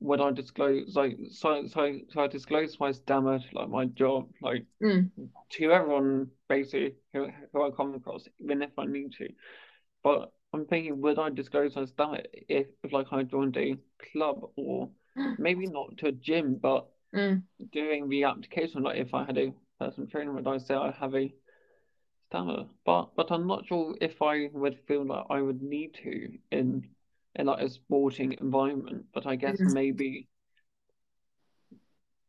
would 0.00 0.20
I 0.20 0.30
disclose 0.32 0.94
like 0.96 1.16
so 1.30 1.66
so 1.66 1.98
so 2.12 2.20
I 2.20 2.26
disclose 2.28 2.78
my 2.80 2.92
stammer 2.92 3.38
to 3.38 3.46
like 3.52 3.68
my 3.68 3.84
job, 3.86 4.28
like 4.42 4.64
Mm. 4.82 5.10
to 5.50 5.72
everyone 5.72 6.28
basically 6.48 6.94
who, 7.12 7.28
who 7.52 7.66
I 7.66 7.70
come 7.70 7.94
across, 7.94 8.28
even 8.38 8.62
if 8.62 8.70
I 8.78 8.86
need 8.86 9.12
to. 9.14 9.28
But 10.02 10.32
I'm 10.52 10.66
thinking, 10.66 11.00
would 11.00 11.18
I 11.18 11.30
disclose 11.30 11.76
my 11.76 11.84
stammer 11.84 12.20
if, 12.32 12.66
if 12.82 12.92
like 12.92 13.12
I 13.12 13.22
joined 13.22 13.56
a 13.56 13.76
club 14.12 14.50
or 14.56 14.90
maybe 15.36 15.66
not 15.68 15.96
to 15.98 16.08
a 16.08 16.12
gym, 16.12 16.56
but 16.56 16.88
Mm. 17.12 17.42
doing 17.72 18.08
the 18.08 18.24
application, 18.24 18.82
like 18.82 18.98
if 18.98 19.14
I 19.14 19.24
had 19.24 19.38
a 19.38 19.52
personal 19.80 20.08
trainer, 20.08 20.32
would 20.32 20.46
I 20.46 20.58
say 20.58 20.74
I 20.74 20.90
have 20.92 21.14
a 21.14 21.32
stammer? 22.28 22.66
But 22.84 23.14
but 23.16 23.30
I'm 23.30 23.46
not 23.46 23.66
sure 23.66 23.94
if 24.00 24.20
I 24.22 24.48
would 24.52 24.78
feel 24.86 25.04
like 25.06 25.26
I 25.30 25.40
would 25.42 25.62
need 25.62 25.94
to 26.02 26.38
in 26.50 26.88
in 27.34 27.46
like 27.46 27.62
a 27.64 27.68
sporting 27.68 28.32
environment. 28.40 29.06
But 29.14 29.26
I 29.26 29.36
guess 29.36 29.60
Mm. 29.60 29.66
maybe 29.66 30.28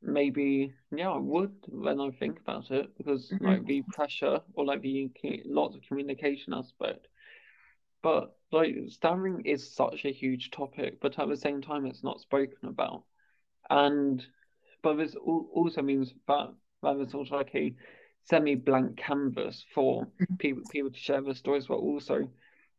maybe 0.02 0.74
yeah, 0.92 1.10
I 1.12 1.18
would 1.18 1.54
when 1.68 2.00
I 2.00 2.10
think 2.12 2.40
about 2.40 2.72
it 2.72 2.98
because 2.98 3.32
Mhm. 3.32 3.40
like 3.42 3.66
the 3.66 3.82
pressure 3.84 4.42
or 4.54 4.66
like 4.66 4.82
the 4.82 5.10
lots 5.46 5.76
of 5.76 5.82
communication 5.84 6.54
aspect. 6.54 7.08
But 8.02 8.36
like 8.52 8.76
stammering 8.88 9.46
is 9.46 9.72
such 9.74 10.06
a 10.06 10.12
huge 10.12 10.52
topic, 10.52 11.00
but 11.02 11.20
at 11.20 11.28
the 11.28 11.38
same 11.38 11.62
time 11.62 11.86
it's 11.86 12.04
not 12.04 12.22
spoken 12.22 12.68
about. 12.70 13.04
And 13.70 14.26
but 14.82 14.96
this 14.96 15.16
also 15.16 15.82
means 15.82 16.14
that 16.28 16.54
that 16.82 16.94
there's 16.96 17.12
sort 17.12 17.28
of 17.28 17.34
like 17.34 17.54
a 17.56 17.76
semi-blank 18.24 18.98
canvas 18.98 19.66
for 19.74 20.08
people 20.38 20.64
people 20.70 20.92
to 20.92 20.98
share 20.98 21.22
their 21.22 21.34
stories, 21.36 21.68
but 21.68 21.76
also 21.76 22.30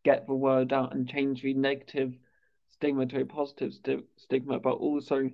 get 0.05 0.27
the 0.27 0.35
word 0.35 0.73
out 0.73 0.95
and 0.95 1.09
change 1.09 1.43
the 1.43 1.55
negative 1.55 2.15
stigma 2.71 3.07
to 3.07 3.21
a 3.21 3.27
positive 3.27 3.75
sti 3.75 3.99
stigma, 4.17 4.59
but 4.59 4.75
also 4.75 5.31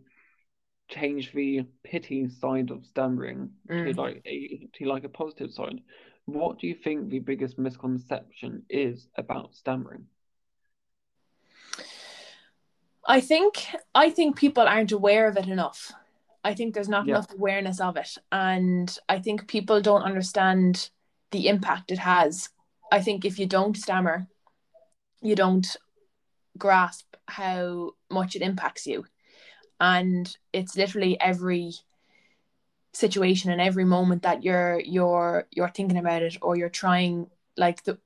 change 0.88 1.32
the 1.32 1.62
pity 1.82 2.28
side 2.28 2.70
of 2.70 2.84
stammering 2.86 3.50
to 3.68 3.74
Mm. 3.74 3.96
like 3.96 4.22
a 4.24 4.68
to 4.74 4.84
like 4.84 5.04
a 5.04 5.08
positive 5.08 5.52
side. 5.52 5.80
What 6.26 6.58
do 6.58 6.66
you 6.66 6.74
think 6.74 7.08
the 7.08 7.20
biggest 7.20 7.56
misconception 7.56 8.64
is 8.68 9.08
about 9.16 9.54
stammering? 9.54 10.06
I 13.06 13.20
think 13.20 13.68
I 13.94 14.10
think 14.10 14.36
people 14.36 14.64
aren't 14.64 14.90
aware 14.90 15.28
of 15.28 15.36
it 15.36 15.46
enough. 15.46 15.92
I 16.42 16.54
think 16.54 16.74
there's 16.74 16.88
not 16.88 17.06
Yeah. 17.06 17.14
enough 17.14 17.32
awareness 17.32 17.80
of 17.80 17.96
it, 17.96 18.18
and 18.32 18.96
I 19.08 19.20
think 19.20 19.46
people 19.46 19.80
don't 19.80 20.02
understand 20.02 20.90
the 21.30 21.48
impact 21.48 21.92
it 21.92 21.98
has. 21.98 22.48
I 22.90 23.00
think 23.00 23.24
if 23.24 23.38
you 23.38 23.46
don't 23.46 23.76
stammer, 23.76 24.26
you 25.22 25.36
don't 25.36 25.76
grasp 26.58 27.14
how 27.28 27.92
much 28.10 28.34
it 28.34 28.42
impacts 28.42 28.86
you, 28.86 29.06
and 29.80 30.36
it's 30.52 30.76
literally 30.76 31.20
every 31.20 31.74
situation 32.96 33.50
and 33.50 33.60
every 33.60 33.84
moment 33.84 34.22
that 34.22 34.42
you're 34.42 34.80
you're 34.80 35.46
you're 35.50 35.68
thinking 35.68 35.98
about 35.98 36.22
it 36.22 36.36
or 36.40 36.56
you're 36.56 36.70
trying 36.70 37.28
like 37.56 37.84
the 37.84 37.98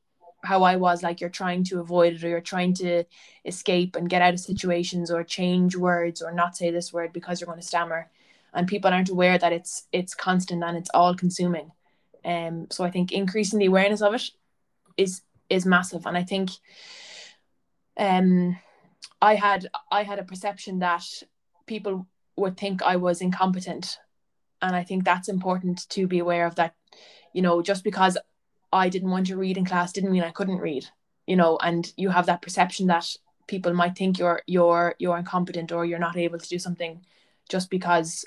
how 0.43 0.65
I 0.65 0.77
was 0.77 1.03
like 1.03 1.21
you're 1.21 1.31
trying 1.31 1.63
to 1.65 1.81
avoid 1.81 2.15
it 2.15 2.25
or 2.25 2.29
you're 2.29 2.41
trying 2.41 2.75
to 2.75 3.05
escape 3.45 3.95
and 3.95 4.11
get 4.11 4.23
out 4.23 4.35
of 4.35 4.41
situations 4.41 5.11
or 5.11 5.23
change 5.23 5.77
words 5.77 6.23
or 6.23 6.33
not 6.33 6.57
say 6.57 6.71
this 6.71 6.93
word 6.93 7.13
because 7.13 7.41
you're 7.41 7.47
going 7.47 7.61
to 7.61 7.67
stammer. 7.67 8.11
And 8.53 8.67
people 8.67 8.91
aren't 8.91 9.11
aware 9.11 9.39
that 9.39 9.53
it's 9.53 9.87
it's 9.93 10.15
constant 10.15 10.65
and 10.65 10.77
it's 10.77 10.91
all 10.93 11.15
consuming. 11.15 11.71
Um 12.25 12.67
so 12.71 12.83
I 12.83 12.91
think 12.91 13.13
increasing 13.13 13.61
the 13.61 13.67
awareness 13.67 14.03
of 14.03 14.15
it 14.15 14.31
is 14.97 15.23
is 15.49 15.67
massive. 15.67 16.05
And 16.07 16.17
I 16.17 16.25
think 16.25 16.51
um 17.97 18.59
I 19.23 19.37
had 19.37 19.69
I 19.93 20.03
had 20.03 20.19
a 20.19 20.25
perception 20.25 20.81
that 20.81 21.05
people 21.67 22.09
would 22.37 22.57
think 22.57 22.83
I 22.83 22.97
was 22.97 23.21
incompetent 23.21 23.99
and 24.63 24.77
I 24.77 24.85
think 24.85 25.05
that's 25.05 25.29
important 25.29 25.89
to 25.91 26.07
be 26.07 26.19
aware 26.19 26.47
of 26.47 26.55
that 26.57 26.75
you 27.33 27.43
know 27.43 27.63
just 27.63 27.85
because 27.85 28.19
I 28.73 28.89
didn't 28.89 29.11
want 29.11 29.27
to 29.27 29.37
read 29.37 29.57
in 29.57 29.65
class 29.65 29.93
didn't 29.93 30.13
mean 30.13 30.23
I 30.23 30.31
couldn't 30.31 30.59
read 30.59 30.87
you 31.27 31.37
know 31.37 31.59
and 31.63 31.93
you 31.97 32.11
have 32.11 32.27
that 32.27 32.43
perception 32.43 32.87
that 32.89 33.07
people 33.47 33.73
might 33.75 33.97
think 33.97 34.19
you're 34.19 34.43
you're 34.47 34.95
you're 34.99 35.19
incompetent 35.19 35.73
or 35.73 35.85
you're 35.85 35.99
not 35.99 36.17
able 36.17 36.39
to 36.39 36.49
do 36.49 36.59
something 36.59 37.05
just 37.49 37.71
because 37.71 38.25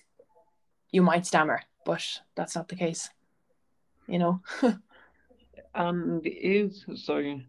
you 0.91 1.01
might 1.01 1.25
stammer 1.25 1.61
but 1.85 2.03
that's 2.35 2.55
not 2.55 2.67
the 2.67 2.75
case 2.75 3.09
you 4.07 4.19
know? 4.19 4.41
And 5.75 6.21
is 6.23 6.85
so 6.95 7.39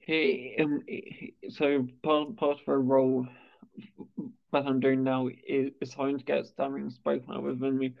he 0.00 0.56
um, 0.60 0.82
so 1.48 1.86
part 2.02 2.36
part 2.36 2.58
of 2.60 2.68
a 2.68 2.76
role 2.76 3.26
that 4.52 4.66
I'm 4.66 4.80
doing 4.80 5.04
now 5.04 5.28
is, 5.28 5.70
is 5.80 5.90
trying 5.90 6.18
to 6.18 6.24
get 6.24 6.46
stammering 6.46 6.90
spoken 6.90 7.34
out 7.34 7.42
within 7.42 7.78
the 7.78 7.92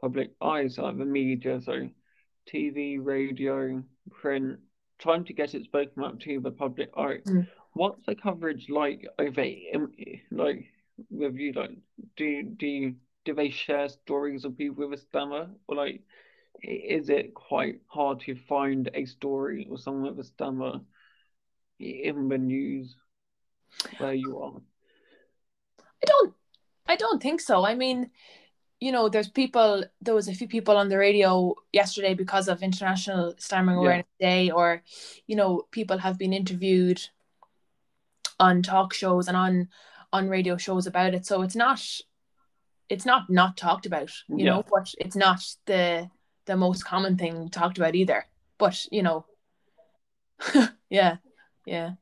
public 0.00 0.32
eye, 0.40 0.68
so 0.68 0.84
like 0.84 0.98
the 0.98 1.04
media, 1.04 1.60
so 1.60 1.88
TV, 2.52 2.98
radio, 3.00 3.82
print, 4.10 4.58
trying 4.98 5.24
to 5.24 5.32
get 5.32 5.54
it 5.54 5.64
spoken 5.64 6.04
out 6.04 6.20
to 6.20 6.40
the 6.40 6.50
public 6.50 6.90
eye. 6.96 7.18
Mm. 7.26 7.46
What's 7.74 8.04
the 8.06 8.14
coverage 8.14 8.68
like 8.68 9.06
over 9.18 9.44
like 10.30 10.66
with 11.10 11.36
you? 11.36 11.52
Like, 11.52 11.78
do 12.16 12.42
do 12.42 12.66
you, 12.66 12.94
do 13.24 13.34
they 13.34 13.50
share 13.50 13.88
stories 13.88 14.44
of 14.44 14.58
people 14.58 14.88
with 14.88 14.98
a 14.98 15.02
stammer, 15.02 15.48
or 15.68 15.76
like 15.76 16.02
is 16.62 17.08
it 17.08 17.34
quite 17.34 17.80
hard 17.86 18.20
to 18.20 18.36
find 18.48 18.90
a 18.94 19.04
story 19.06 19.66
or 19.70 19.78
someone 19.78 20.14
with 20.14 20.24
a 20.24 20.28
stammer 20.28 20.80
in 21.80 22.28
the 22.28 22.38
news 22.38 22.94
where 23.98 24.14
you 24.14 24.38
are? 24.38 24.60
I 26.02 26.06
don't 26.06 26.34
I 26.86 26.96
don't 26.96 27.22
think 27.22 27.40
so 27.40 27.64
I 27.64 27.74
mean 27.74 28.10
you 28.80 28.90
know 28.92 29.08
there's 29.08 29.28
people 29.28 29.84
there 30.00 30.14
was 30.14 30.28
a 30.28 30.34
few 30.34 30.48
people 30.48 30.76
on 30.76 30.88
the 30.88 30.98
radio 30.98 31.54
yesterday 31.72 32.14
because 32.14 32.48
of 32.48 32.62
International 32.62 33.34
Stammering 33.38 33.76
Yeah. 33.78 33.82
Awareness 33.82 34.06
Day 34.20 34.50
or 34.50 34.82
you 35.26 35.36
know 35.36 35.62
people 35.70 35.98
have 35.98 36.18
been 36.18 36.32
interviewed 36.32 37.00
on 38.40 38.62
talk 38.62 38.92
shows 38.92 39.28
and 39.28 39.36
on 39.36 39.68
on 40.12 40.28
radio 40.28 40.56
shows 40.56 40.86
about 40.86 41.14
it 41.14 41.24
so 41.24 41.42
it's 41.42 41.54
not 41.56 41.80
it's 42.88 43.06
not 43.06 43.30
not 43.30 43.56
talked 43.56 43.86
about 43.86 44.10
you 44.28 44.44
Yeah. 44.44 44.50
know 44.50 44.64
but 44.70 44.92
it's 44.98 45.16
not 45.16 45.40
the 45.66 46.10
the 46.46 46.56
most 46.56 46.84
common 46.84 47.16
thing 47.16 47.48
talked 47.50 47.78
about 47.78 47.94
either 47.94 48.26
but 48.58 48.84
you 48.90 49.02
know 49.02 49.24
yeah 50.90 51.16
yeah 51.66 51.92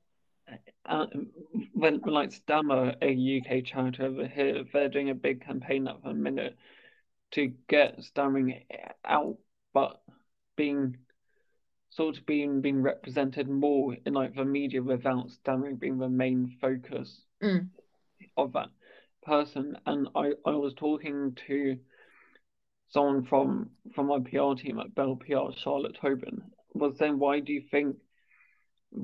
Uh, 0.90 1.06
when, 1.72 2.00
when 2.00 2.12
like 2.12 2.32
STAMMA, 2.32 2.96
a 3.00 3.38
UK 3.38 3.64
charity 3.64 4.02
over 4.02 4.26
here, 4.26 4.64
they're 4.72 4.88
doing 4.88 5.10
a 5.10 5.14
big 5.14 5.44
campaign 5.44 5.86
at 5.86 6.02
the 6.02 6.12
minute 6.12 6.56
to 7.30 7.52
get 7.68 8.02
stammering 8.02 8.64
out, 9.04 9.36
but 9.72 10.02
being 10.56 10.96
sort 11.90 12.18
of 12.18 12.26
being 12.26 12.60
being 12.60 12.82
represented 12.82 13.48
more 13.48 13.96
in 14.04 14.14
like 14.14 14.34
the 14.34 14.44
media 14.44 14.82
without 14.82 15.30
stammering 15.30 15.76
being 15.76 15.98
the 15.98 16.08
main 16.08 16.56
focus 16.60 17.22
Mm. 17.42 17.68
of 18.36 18.52
that 18.52 18.68
person. 19.22 19.76
And 19.86 20.08
I, 20.14 20.32
I 20.44 20.50
was 20.50 20.74
talking 20.74 21.36
to 21.46 21.78
someone 22.88 23.24
from 23.26 23.70
from 23.94 24.08
my 24.08 24.18
PR 24.18 24.60
team 24.60 24.80
at 24.80 24.94
Bell 24.94 25.16
PR, 25.16 25.56
Charlotte 25.56 25.96
Tobin, 26.00 26.42
was 26.74 26.98
saying, 26.98 27.18
why 27.18 27.40
do 27.40 27.52
you 27.52 27.62
think 27.70 27.96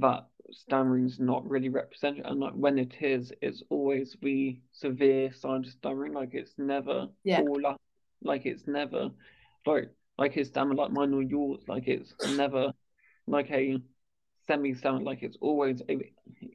that 0.01 0.27
stammering's 0.53 1.18
not 1.18 1.49
really 1.49 1.68
represented, 1.68 2.25
and 2.27 2.40
like 2.40 2.53
when 2.55 2.79
it 2.79 2.94
is, 3.01 3.33
it's 3.42 3.62
always 3.68 4.16
the 4.22 4.59
severe 4.72 5.33
side 5.33 5.64
of 5.66 5.70
stammering. 5.72 6.12
Like 6.12 6.35
it's 6.35 6.55
never 6.59 7.09
Yeah. 7.25 7.40
all 7.40 7.66
up, 7.66 7.81
like 8.22 8.46
it's 8.46 8.66
never 8.66 9.11
like 9.66 9.90
like 10.18 10.37
it's 10.37 10.49
stammer 10.49 10.75
like 10.75 10.92
mine 10.92 11.12
or 11.14 11.22
yours. 11.22 11.62
Like 11.68 11.88
it's 11.88 12.14
never 12.25 12.72
like 13.27 13.51
a 13.51 13.79
semi 14.46 14.75
stammer. 14.75 15.01
Like 15.01 15.22
it's 15.22 15.37
always 15.40 15.83
a 15.88 16.12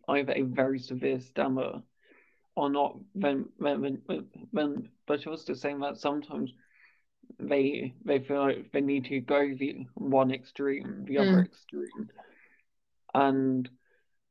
either 0.09 0.33
a 0.33 0.41
very 0.43 0.79
severe 0.79 1.19
stammer 1.19 1.81
or 2.55 2.69
not. 2.69 2.97
When 3.13 3.45
when 3.57 3.81
when 3.81 4.01
when, 4.51 4.89
but 5.05 5.23
you're 5.25 5.33
also 5.33 5.53
saying 5.53 5.79
that 5.79 5.97
sometimes 5.97 6.53
they 7.39 7.93
they 8.05 8.19
feel 8.19 8.41
like 8.41 8.71
they 8.71 8.81
need 8.81 9.05
to 9.05 9.19
go 9.19 9.53
the 9.53 9.85
one 9.95 10.31
extreme, 10.31 11.05
the 11.07 11.17
other 11.17 11.41
Mm. 11.41 11.45
extreme. 11.45 12.09
And 13.13 13.69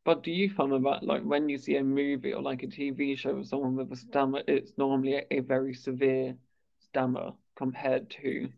but 0.05 0.23
do 0.23 0.31
you 0.31 0.51
find 0.51 0.73
that 0.73 1.03
like 1.03 1.23
when 1.23 1.49
you 1.49 1.59
see 1.59 1.77
a 1.77 1.85
movie 1.85 2.33
or 2.33 2.43
like 2.43 2.62
a 2.62 2.66
TV 2.66 3.16
show 3.16 3.35
with 3.35 3.49
someone 3.49 3.77
with 3.77 3.93
a 3.93 3.97
stammer, 3.97 4.43
it's 4.49 4.73
normally 4.79 5.14
a, 5.16 5.27
a 5.31 5.40
very 5.40 5.75
severe 5.75 6.35
stammer 6.81 7.33
compared 7.57 8.11
to 8.11 8.49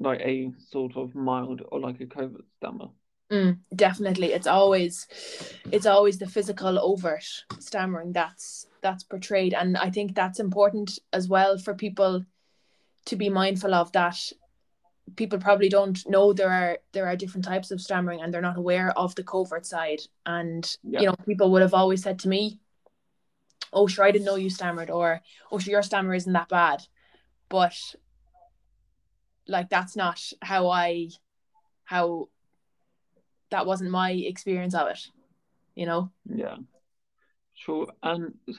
like 0.00 0.20
a 0.20 0.52
sort 0.70 0.96
of 0.96 1.14
mild 1.14 1.62
or 1.70 1.80
like 1.80 2.00
a 2.00 2.06
covert 2.06 2.44
stammer. 2.56 2.88
Mm, 3.30 3.58
definitely, 3.74 4.32
it's 4.32 4.46
always 4.46 5.06
it's 5.72 5.86
always 5.86 6.18
the 6.18 6.28
physical 6.28 6.78
overt 6.78 7.26
stammering 7.58 8.12
that's 8.12 8.66
that's 8.82 9.02
portrayed, 9.02 9.52
and 9.52 9.76
I 9.76 9.90
think 9.90 10.14
that's 10.14 10.38
important 10.38 10.98
as 11.12 11.28
well 11.28 11.58
for 11.58 11.74
people 11.74 12.24
to 13.06 13.16
be 13.16 13.28
mindful 13.28 13.74
of 13.74 13.90
that. 13.92 14.18
People 15.14 15.38
probably 15.38 15.68
don't 15.68 16.04
know 16.08 16.32
there 16.32 16.50
are 16.50 16.78
there 16.92 17.06
are 17.06 17.16
different 17.16 17.44
types 17.44 17.70
of 17.70 17.80
stammering, 17.80 18.20
and 18.20 18.34
they're 18.34 18.40
not 18.40 18.58
aware 18.58 18.90
of 18.98 19.14
the 19.14 19.22
covert 19.22 19.64
side. 19.64 20.00
And 20.26 20.76
Yeah. 20.82 21.00
you 21.00 21.06
know, 21.06 21.14
people 21.24 21.52
would 21.52 21.62
have 21.62 21.74
always 21.74 22.02
said 22.02 22.18
to 22.20 22.28
me, 22.28 22.58
"Oh, 23.72 23.86
sure, 23.86 24.04
I 24.04 24.10
didn't 24.10 24.24
know 24.26 24.34
you 24.36 24.50
stammered," 24.50 24.90
or 24.90 25.22
"Oh, 25.52 25.58
sure, 25.58 25.70
your 25.72 25.82
stammer 25.82 26.14
isn't 26.14 26.32
that 26.32 26.48
bad," 26.48 26.82
but 27.48 27.76
like 29.46 29.68
that's 29.68 29.94
not 29.96 30.20
how 30.42 30.68
I 30.68 31.10
how 31.84 32.28
that 33.50 33.64
wasn't 33.64 33.90
my 33.90 34.10
experience 34.10 34.74
of 34.74 34.88
it 34.88 34.98
you 35.76 35.86
know 35.86 36.10
Yeah. 36.24 36.56
Sure. 37.54 37.86
Um, 38.02 38.34
and 38.46 38.58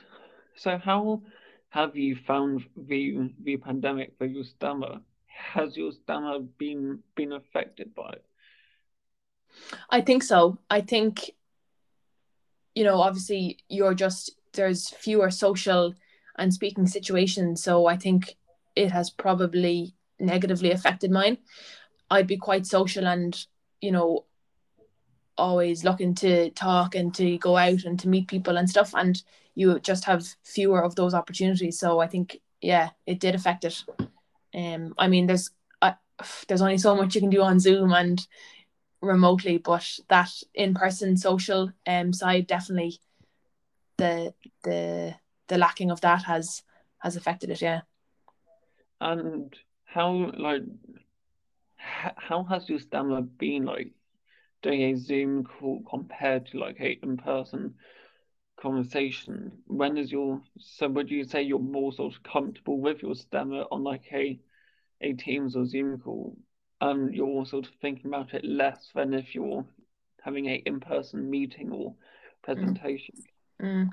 so 0.55 0.77
how 0.77 1.21
have 1.69 1.95
you 1.95 2.15
found 2.15 2.65
the 2.75 3.29
the 3.43 3.57
pandemic 3.57 4.13
for 4.17 4.25
your 4.25 4.43
stammer? 4.43 5.01
Has 5.37 5.77
your 5.77 5.91
stammer 5.91 6.39
been 6.39 6.99
been 7.15 7.33
affected 7.33 7.93
by 7.95 8.09
it? 8.09 8.25
i 9.89 10.01
think 10.01 10.23
so. 10.23 10.57
I 10.69 10.81
think 10.81 11.31
you 12.75 12.83
know 12.83 13.01
obviously 13.01 13.59
you're 13.69 13.93
just 13.93 14.31
there's 14.53 14.89
fewer 14.89 15.31
social 15.31 15.93
and 16.37 16.53
speaking 16.53 16.85
situations 16.85 17.63
so 17.63 17.87
i 17.87 17.95
think 17.97 18.35
it 18.75 18.91
has 18.91 19.09
probably 19.09 19.95
negatively 20.19 20.71
affected 20.71 21.11
mine. 21.11 21.37
I'd 22.09 22.27
be 22.27 22.37
quite 22.37 22.65
social 22.65 23.07
and 23.07 23.37
you 23.81 23.91
know 23.91 24.25
always 25.37 25.83
looking 25.83 26.15
to 26.15 26.49
talk 26.51 26.95
and 26.95 27.13
to 27.15 27.37
go 27.37 27.57
out 27.57 27.83
and 27.83 27.99
to 27.99 28.07
meet 28.07 28.27
people 28.27 28.57
and 28.57 28.69
stuff 28.69 28.93
and 28.95 29.21
you 29.55 29.79
just 29.79 30.05
have 30.05 30.35
fewer 30.43 30.83
of 30.83 30.95
those 30.95 31.13
opportunities 31.13 31.77
so 31.77 31.99
i 31.99 32.07
think 32.07 32.39
yeah 32.61 32.89
it 33.05 33.19
did 33.19 33.35
affect 33.35 33.63
it 33.63 33.83
um 34.57 34.93
i 34.97 35.07
mean 35.07 35.27
there's 35.27 35.51
uh, 35.81 35.93
there's 36.47 36.61
only 36.61 36.77
so 36.77 36.95
much 36.95 37.15
you 37.15 37.21
can 37.21 37.29
do 37.29 37.41
on 37.41 37.59
zoom 37.59 37.93
and 37.93 38.27
remotely 39.01 39.57
but 39.57 39.99
that 40.09 40.31
in-person 40.55 41.15
social 41.15 41.71
um 41.85 42.11
side 42.11 42.47
definitely 42.47 42.99
the 43.97 44.33
the 44.63 45.15
the 45.47 45.57
lacking 45.57 45.91
of 45.91 46.01
that 46.01 46.23
has 46.23 46.63
has 46.99 47.15
affected 47.15 47.49
it 47.49 47.61
yeah 47.61 47.81
And 48.99 49.55
how 49.85 50.31
like 50.37 50.63
how 51.77 52.43
has 52.43 52.67
your 52.69 52.79
stammer 52.79 53.21
been 53.21 53.65
like 53.65 53.91
doing 54.61 54.81
a 54.81 54.95
Zoom 54.95 55.43
call 55.43 55.81
compared 55.89 56.47
to 56.47 56.59
like 56.59 56.79
a 56.79 56.99
in-person 57.03 57.75
conversation? 58.59 59.51
When 59.67 59.97
is 59.97 60.11
your 60.11 60.41
so 60.59 60.87
would 60.89 61.09
you 61.09 61.23
say 61.23 61.43
you're 61.43 61.59
more 61.59 61.93
sort 61.93 62.15
of 62.15 62.23
comfortable 62.23 62.79
with 62.79 63.01
your 63.03 63.15
stammer 63.15 63.65
on 63.71 63.83
like 63.83 64.05
a 64.11 64.39
a 65.01 65.13
Teams 65.13 65.55
or 65.55 65.65
Zoom 65.65 65.99
call? 65.99 66.37
And 66.79 67.13
you're 67.13 67.45
sort 67.45 67.65
of 67.65 67.73
thinking 67.81 68.07
about 68.07 68.33
it 68.33 68.45
less 68.45 68.89
than 68.93 69.13
if 69.13 69.33
you're 69.33 69.65
having 70.21 70.45
a 70.47 70.61
in-person 70.65 71.29
meeting 71.29 71.71
or 71.71 71.95
presentation. 72.43 73.15
Mm. 73.59 73.89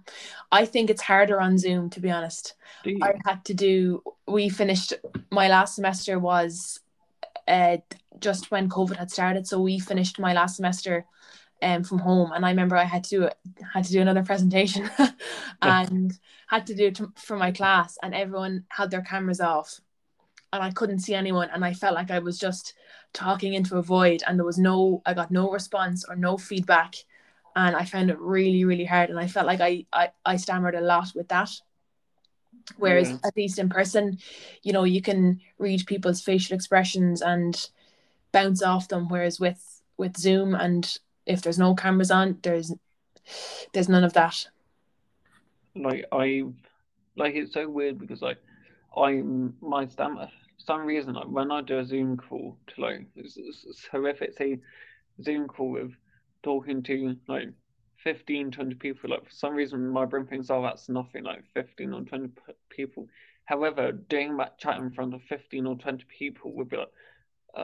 i 0.52 0.66
think 0.66 0.90
it's 0.90 1.00
harder 1.00 1.40
on 1.40 1.56
zoom 1.56 1.88
to 1.88 1.98
be 1.98 2.10
honest 2.10 2.54
I 3.02 3.14
had 3.24 3.44
to 3.46 3.54
do. 3.54 4.02
We 4.26 4.48
finished. 4.48 4.92
My 5.30 5.48
last 5.48 5.74
semester 5.74 6.18
was, 6.18 6.80
uh, 7.48 7.78
just 8.18 8.50
when 8.50 8.68
COVID 8.68 8.96
had 8.96 9.10
started. 9.10 9.46
So 9.46 9.60
we 9.60 9.78
finished 9.78 10.18
my 10.18 10.32
last 10.32 10.56
semester, 10.56 11.06
um, 11.62 11.82
from 11.82 11.98
home, 11.98 12.32
and 12.32 12.44
I 12.44 12.50
remember 12.50 12.76
I 12.76 12.84
had 12.84 13.04
to 13.04 13.30
had 13.72 13.84
to 13.84 13.92
do 13.92 14.00
another 14.00 14.22
presentation, 14.30 14.90
and 15.62 16.12
had 16.48 16.66
to 16.66 16.74
do 16.74 16.86
it 16.86 17.00
for 17.16 17.36
my 17.36 17.52
class, 17.52 17.96
and 18.02 18.14
everyone 18.14 18.64
had 18.68 18.90
their 18.90 19.02
cameras 19.02 19.40
off, 19.40 19.80
and 20.54 20.62
I 20.64 20.70
couldn't 20.70 21.00
see 21.00 21.14
anyone, 21.14 21.50
and 21.52 21.64
I 21.64 21.74
felt 21.74 21.94
like 21.94 22.10
I 22.10 22.18
was 22.18 22.38
just 22.38 22.74
talking 23.12 23.54
into 23.54 23.76
a 23.76 23.82
void, 23.82 24.22
and 24.26 24.38
there 24.38 24.46
was 24.46 24.58
no. 24.58 25.02
I 25.06 25.14
got 25.14 25.30
no 25.30 25.50
response 25.50 26.04
or 26.08 26.16
no 26.16 26.36
feedback. 26.38 26.94
And 27.56 27.76
I 27.76 27.84
found 27.84 28.10
it 28.10 28.18
really, 28.18 28.64
really 28.64 28.84
hard, 28.84 29.10
and 29.10 29.18
I 29.18 29.28
felt 29.28 29.46
like 29.46 29.60
I, 29.60 29.86
I, 29.92 30.10
I 30.26 30.36
stammered 30.36 30.74
a 30.74 30.80
lot 30.80 31.12
with 31.14 31.28
that 31.28 31.50
whereas 32.76 33.10
Yeah. 33.10 33.18
at 33.24 33.36
least 33.36 33.58
in 33.58 33.68
person 33.68 34.18
you 34.62 34.72
know 34.72 34.84
you 34.84 35.02
can 35.02 35.40
read 35.58 35.84
people's 35.86 36.22
facial 36.22 36.54
expressions 36.54 37.20
and 37.20 37.68
bounce 38.32 38.62
off 38.62 38.88
them 38.88 39.08
whereas 39.08 39.38
with 39.38 39.82
with 39.96 40.16
zoom 40.16 40.54
and 40.54 40.98
if 41.26 41.42
there's 41.42 41.58
no 41.58 41.74
cameras 41.74 42.10
on 42.10 42.38
there's 42.42 42.72
there's 43.72 43.88
none 43.88 44.04
of 44.04 44.12
that 44.12 44.46
like 45.76 46.04
I 46.12 46.44
like 47.16 47.34
it's 47.34 47.52
so 47.52 47.68
weird 47.68 47.98
because 47.98 48.22
like 48.22 48.38
I'm 48.96 49.54
my 49.60 49.86
stammer 49.86 50.28
some 50.64 50.86
reason 50.86 51.14
like 51.14 51.28
when 51.28 51.50
I 51.50 51.60
do 51.60 51.78
a 51.78 51.84
Zoom 51.84 52.16
call 52.16 52.56
to 52.68 52.80
like 52.80 53.06
it's, 53.16 53.36
it's, 53.36 53.88
so 53.90 54.06
if 54.06 54.22
it's 54.22 54.40
a 54.40 54.58
Zoom 55.22 55.46
call 55.48 55.70
with 55.70 55.92
talking 56.42 56.82
to 56.84 57.16
like 57.28 57.48
15 58.02 58.50
20 58.50 58.74
people 58.74 59.10
like 59.10 59.24
for 59.24 59.30
some 59.30 59.54
reason 59.54 59.88
my 59.88 60.04
brain 60.04 60.26
thinks 60.26 60.50
oh 60.50 60.62
that's 60.62 60.88
nothing 60.88 61.24
like 61.24 61.44
15 61.54 61.92
or 61.94 62.02
20 62.02 62.28
p- 62.28 62.52
people 62.68 63.08
however 63.46 63.92
doing 63.92 64.36
that 64.36 64.58
chat 64.58 64.78
in 64.78 64.90
front 64.90 65.14
of 65.14 65.22
15 65.22 65.66
or 65.66 65.76
20 65.76 66.04
people 66.18 66.52
would 66.54 66.68
be 66.68 66.76
like 66.76 66.92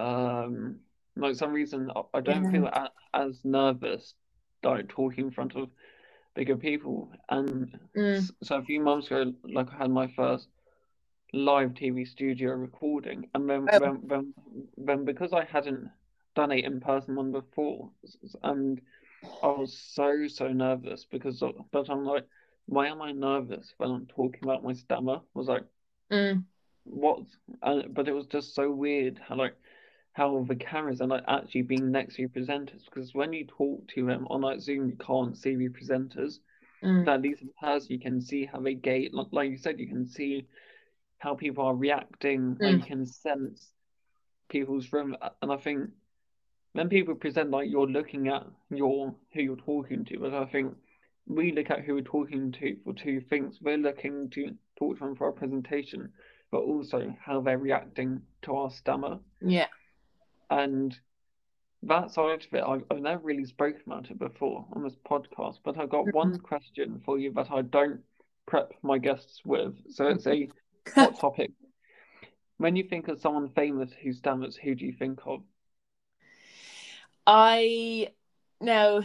um 0.01 0.77
like 1.17 1.35
some 1.35 1.53
reason 1.53 1.91
I- 2.15 2.21
don't 2.21 2.45
Yeah. 2.45 2.51
feel 2.51 2.71
as 3.13 3.45
nervous 3.45 4.15
like 4.63 4.89
talking 4.89 5.27
in 5.27 5.31
front 5.31 5.57
of 5.57 5.69
bigger 6.35 6.57
people 6.57 7.11
and 7.29 7.79
Mm. 7.97 8.31
So 8.43 8.57
a 8.57 8.63
few 8.63 8.81
months 8.81 9.09
ago, 9.09 9.35
like 9.43 9.69
I 9.73 9.79
had 9.79 9.91
my 9.91 10.07
first 10.07 10.49
live 11.33 11.75
TV 11.75 12.05
studio 12.05 12.53
recording, 12.53 13.29
and 13.35 13.49
then 13.49 13.71
Oh. 13.73 13.79
then, 13.79 14.01
then, 14.07 14.35
then 14.77 15.05
because 15.05 15.33
I 15.33 15.45
hadn't 15.45 15.91
done 16.35 16.53
it 16.53 16.65
in 16.65 16.81
person 16.81 17.17
one 17.17 17.33
before, 17.33 17.91
and 18.43 18.81
I 19.43 19.49
was 19.49 19.73
so 19.77 20.27
so 20.29 20.49
nervous 20.49 21.05
because 21.05 21.43
but 21.73 21.89
I'm 21.91 22.05
like, 22.05 22.27
why 22.67 22.89
am 22.89 23.03
I 23.03 23.13
nervous 23.13 23.75
when 23.79 23.91
I'm 23.91 24.07
talking 24.07 24.41
about 24.43 24.65
my 24.65 24.73
stammer? 24.73 25.17
I 25.17 25.39
was 25.39 25.49
like, 25.49 25.65
Mm. 26.11 26.45
what? 26.85 27.21
And, 27.63 27.95
but 27.95 28.09
it 28.09 28.13
was 28.13 28.27
just 28.27 28.55
so 28.55 28.71
weird 28.71 29.19
how 29.19 29.37
like 29.37 29.57
how 30.13 30.45
the 30.49 30.57
cameras 30.57 31.01
are 31.01 31.07
like 31.09 31.25
actually 31.29 31.63
being 31.63 31.91
next 31.91 32.17
to 32.17 32.23
your 32.23 32.29
presenters 32.31 32.85
because 32.87 33.15
when 33.15 33.33
you 33.33 33.47
talk 33.47 33.87
to 33.89 34.05
them 34.07 34.27
on 34.31 34.43
like 34.43 34.61
Zoom, 34.61 34.89
you 34.89 34.97
can't 34.97 35.37
see 35.37 35.55
the 35.55 35.69
presenters 35.69 36.39
Mm. 36.83 37.05
that 37.05 37.15
at 37.17 37.23
least 37.23 37.43
in 37.43 37.51
person 37.61 37.93
you 37.93 38.01
can 38.01 38.21
see 38.21 38.45
how 38.47 38.61
they 38.61 38.75
gate 38.75 39.15
like, 39.15 39.29
like 39.33 39.51
you 39.51 39.57
said 39.59 39.79
you 39.81 39.89
can 39.89 40.07
see 40.07 40.47
how 41.21 41.35
people 41.35 41.65
are 41.65 41.75
reacting 41.75 42.57
hmm. 42.57 42.65
like 42.65 42.75
you 42.77 42.83
can 42.83 43.07
sense 43.07 43.69
people's 44.49 44.93
room 44.93 45.17
and 45.43 45.53
I 45.53 45.57
think 45.57 45.91
when 46.73 46.89
people 46.89 47.15
present 47.15 47.51
like 47.51 47.71
you're 47.71 47.87
looking 47.87 48.29
at 48.29 48.45
your 48.71 49.15
who 49.33 49.41
you're 49.41 49.57
talking 49.57 50.05
to 50.07 50.19
but 50.19 50.35
I 50.35 50.47
think 50.47 50.75
we 51.27 51.53
look 51.53 51.71
at 51.71 51.85
who 51.85 51.95
we're 51.95 52.01
talking 52.01 52.51
to 52.53 52.77
for 52.83 52.93
two 52.93 53.21
things. 53.21 53.59
We're 53.61 53.79
looking 53.79 54.31
to 54.31 54.57
talk 54.79 54.99
to 54.99 55.05
them 55.05 55.15
for 55.15 55.27
our 55.27 55.33
presentation 55.33 56.11
but 56.51 56.63
also 56.63 57.15
how 57.25 57.41
they're 57.41 57.59
reacting 57.59 58.23
to 58.43 58.57
our 58.57 58.71
stammer. 58.71 59.19
Yeah. 59.41 59.69
And 60.51 60.99
that 61.85 62.11
side 62.11 62.45
of 62.45 62.55
it, 62.55 62.65
I've, 62.67 62.83
I've 62.91 63.01
never 63.01 63.23
really 63.23 63.45
spoken 63.45 63.81
about 63.87 64.11
it 64.11 64.19
before 64.19 64.67
on 64.73 64.83
this 64.83 64.97
podcast, 65.09 65.59
but 65.65 65.79
I've 65.79 65.91
got 65.91 66.05
hmm. 66.05 66.11
one 66.11 66.39
question 66.41 67.01
for 67.05 67.19
you 67.19 67.33
that 67.35 67.51
I 67.51 67.63
don't 67.63 68.01
prep 68.47 68.73
my 68.83 68.99
guests 68.99 69.41
with. 69.45 69.75
So 69.91 70.09
it's 70.09 70.25
hmm. 70.25 70.31
a 70.31 70.49
hot 70.95 71.19
topic. 71.21 71.53
When 72.59 72.77
you 72.77 72.85
think 72.85 73.09
of 73.09 73.21
someone 73.21 73.49
famous 73.51 73.91
who 74.03 74.13
stammers, 74.13 74.57
who 74.57 74.75
do 74.75 74.85
you 74.85 74.93
think 74.93 75.21
of? 75.27 75.43
I 77.27 78.09
now 78.61 79.03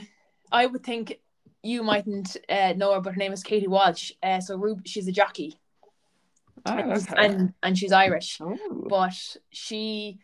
I 0.52 0.66
would 0.66 0.84
think 0.84 1.20
you 1.64 1.84
mightn't 1.84 2.38
uh, 2.50 2.74
know 2.76 2.94
her, 2.94 3.02
but 3.02 3.14
her 3.14 3.20
name 3.20 3.34
is 3.34 3.44
Katie 3.44 3.68
Walsh. 3.68 4.12
Uh, 4.22 4.40
so 4.40 4.58
Rube, 4.58 4.86
she's 4.86 5.08
a 5.08 5.12
jockey. 5.12 5.58
Oh, 6.66 6.74
and, 6.78 6.92
okay. 6.94 7.14
and 7.18 7.54
and 7.64 7.78
she's 7.78 7.92
Irish, 7.92 8.40
Oh. 8.42 8.58
but 8.90 9.14
she 9.52 10.20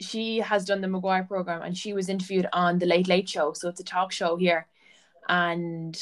she 0.00 0.38
has 0.38 0.64
done 0.64 0.80
the 0.80 0.88
McGuire 0.88 1.26
program 1.28 1.62
and 1.62 1.76
she 1.76 1.92
was 1.92 2.08
interviewed 2.08 2.46
on 2.52 2.78
the 2.78 2.86
Late 2.86 3.08
Late 3.08 3.28
Show, 3.28 3.52
so 3.52 3.68
it's 3.68 3.80
a 3.80 3.84
talk 3.84 4.12
show 4.12 4.36
here. 4.36 4.66
And 5.28 5.98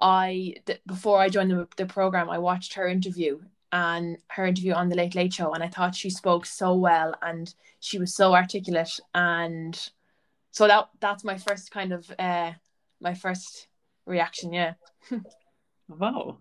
I 0.00 0.54
th- 0.66 0.80
before 0.86 1.20
I 1.20 1.28
joined 1.28 1.50
the, 1.50 1.68
the 1.76 1.86
program, 1.86 2.30
I 2.30 2.38
watched 2.38 2.74
her 2.74 2.88
interview 2.88 3.40
and 3.76 4.16
her 4.28 4.46
interview 4.46 4.72
on 4.72 4.88
the 4.88 4.96
Late 4.96 5.14
Late 5.14 5.34
Show, 5.34 5.52
and 5.52 5.62
I 5.62 5.68
thought 5.68 5.94
she 5.94 6.08
spoke 6.08 6.46
so 6.46 6.74
well 6.74 7.14
and 7.20 7.52
she 7.80 7.98
was 7.98 8.14
so 8.14 8.34
articulate, 8.34 8.98
and 9.14 9.74
so 10.50 10.66
that 10.66 10.88
that's 11.00 11.24
my 11.24 11.36
first 11.36 11.70
kind 11.70 11.92
of 11.92 12.10
uh 12.18 12.52
my 13.00 13.12
first 13.14 13.68
reaction. 14.06 14.52
Yeah, 14.52 14.74
Wow, 15.88 16.38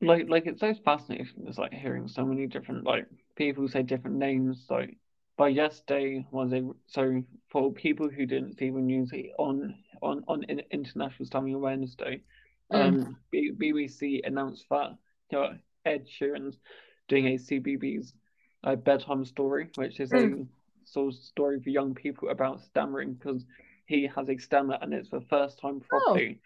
like 0.00 0.28
like 0.28 0.46
it's 0.46 0.60
so 0.60 0.74
fascinating. 0.84 1.28
It's 1.46 1.58
like 1.58 1.72
hearing 1.74 2.08
so 2.08 2.24
many 2.24 2.46
different 2.46 2.84
like 2.84 3.06
people 3.36 3.68
say 3.68 3.82
different 3.82 4.16
names. 4.16 4.66
Like 4.70 4.96
by 5.36 5.48
yesterday 5.48 6.26
was 6.30 6.52
a 6.52 6.62
so 6.86 7.22
for 7.50 7.72
people 7.72 8.08
who 8.08 8.24
didn't 8.26 8.56
see 8.58 8.70
the 8.70 8.80
news 8.80 9.12
on 9.38 9.74
on 10.02 10.24
on 10.26 10.44
in- 10.44 10.62
International 10.70 11.26
Stammering 11.26 11.54
Awareness 11.54 11.94
Day, 11.94 12.22
Mm. 12.72 13.04
um, 13.04 13.16
B- 13.30 13.52
BBC 13.60 14.26
announced 14.26 14.64
that 14.70 14.90
you 15.30 15.38
know, 15.38 15.52
Ed 15.84 16.06
Sheeran's 16.06 16.58
doing 17.08 17.26
a 17.26 17.34
CBeebies 17.34 18.12
uh, 18.64 18.76
bedtime 18.76 19.24
story, 19.24 19.68
which 19.76 20.00
is 20.00 20.12
a 20.12 20.46
sort 20.84 21.14
of 21.14 21.20
story 21.20 21.60
for 21.60 21.70
young 21.70 21.94
people 21.94 22.30
about 22.30 22.62
stammering 22.62 23.14
because 23.14 23.44
he 23.86 24.08
has 24.14 24.28
a 24.28 24.38
stammer 24.38 24.78
and 24.80 24.94
it's 24.94 25.10
the 25.10 25.20
first 25.22 25.58
time 25.58 25.80
properly 25.80 26.40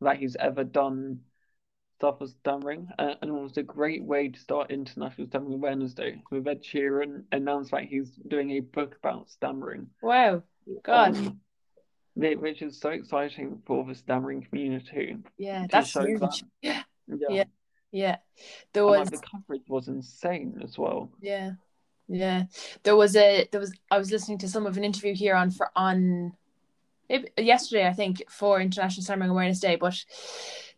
that 0.00 0.18
he's 0.18 0.36
ever 0.36 0.64
done 0.64 1.20
stuff 2.02 2.18
with 2.18 2.30
stammering, 2.40 2.88
uh, 2.98 3.14
and 3.22 3.30
it 3.30 3.32
was 3.32 3.56
a 3.56 3.62
great 3.62 4.02
way 4.02 4.28
to 4.28 4.40
start 4.40 4.72
International 4.72 5.24
Stammering 5.28 5.54
Awareness 5.54 5.94
Day. 5.94 6.20
With 6.32 6.48
Ed 6.48 6.64
Sheeran 6.64 7.22
announced 7.30 7.70
that 7.70 7.84
he's 7.84 8.10
doing 8.26 8.50
a 8.50 8.60
book 8.60 8.96
about 8.96 9.30
stammering, 9.30 9.86
wow, 10.02 10.42
God, 10.82 11.16
um, 11.16 11.40
which 12.16 12.60
is 12.60 12.80
so 12.80 12.90
exciting 12.90 13.62
for 13.66 13.84
the 13.84 13.94
stammering 13.94 14.42
community. 14.42 15.16
yeah, 15.38 15.66
that's 15.70 15.92
huge. 15.92 16.18
that. 16.18 16.42
Yeah, 16.60 16.82
Yeah, 17.06 17.26
Yeah. 17.30 17.44
Yeah. 17.92 18.16
There 18.72 18.84
and 18.84 18.90
like 18.90 19.10
the 19.10 19.18
coverage 19.18 19.68
was 19.68 19.88
insane 19.88 20.60
as 20.64 20.78
well. 20.78 21.10
Yeah, 21.20 21.52
yeah. 22.08 22.44
There 22.82 22.96
was 22.96 23.14
a 23.14 23.48
there 23.52 23.60
was 23.60 23.72
I 23.90 23.98
was 23.98 24.10
listening 24.10 24.38
to 24.38 24.48
some 24.48 24.66
of 24.66 24.76
an 24.76 24.84
interview 24.84 25.14
here 25.14 25.36
on 25.36 25.50
for 25.50 25.70
on 25.76 26.32
maybe 27.08 27.28
yesterday 27.38 27.86
I 27.86 27.92
think 27.92 28.22
for 28.30 28.60
International 28.60 29.04
Stammering 29.04 29.30
Awareness 29.30 29.60
Day, 29.60 29.76
but 29.76 30.02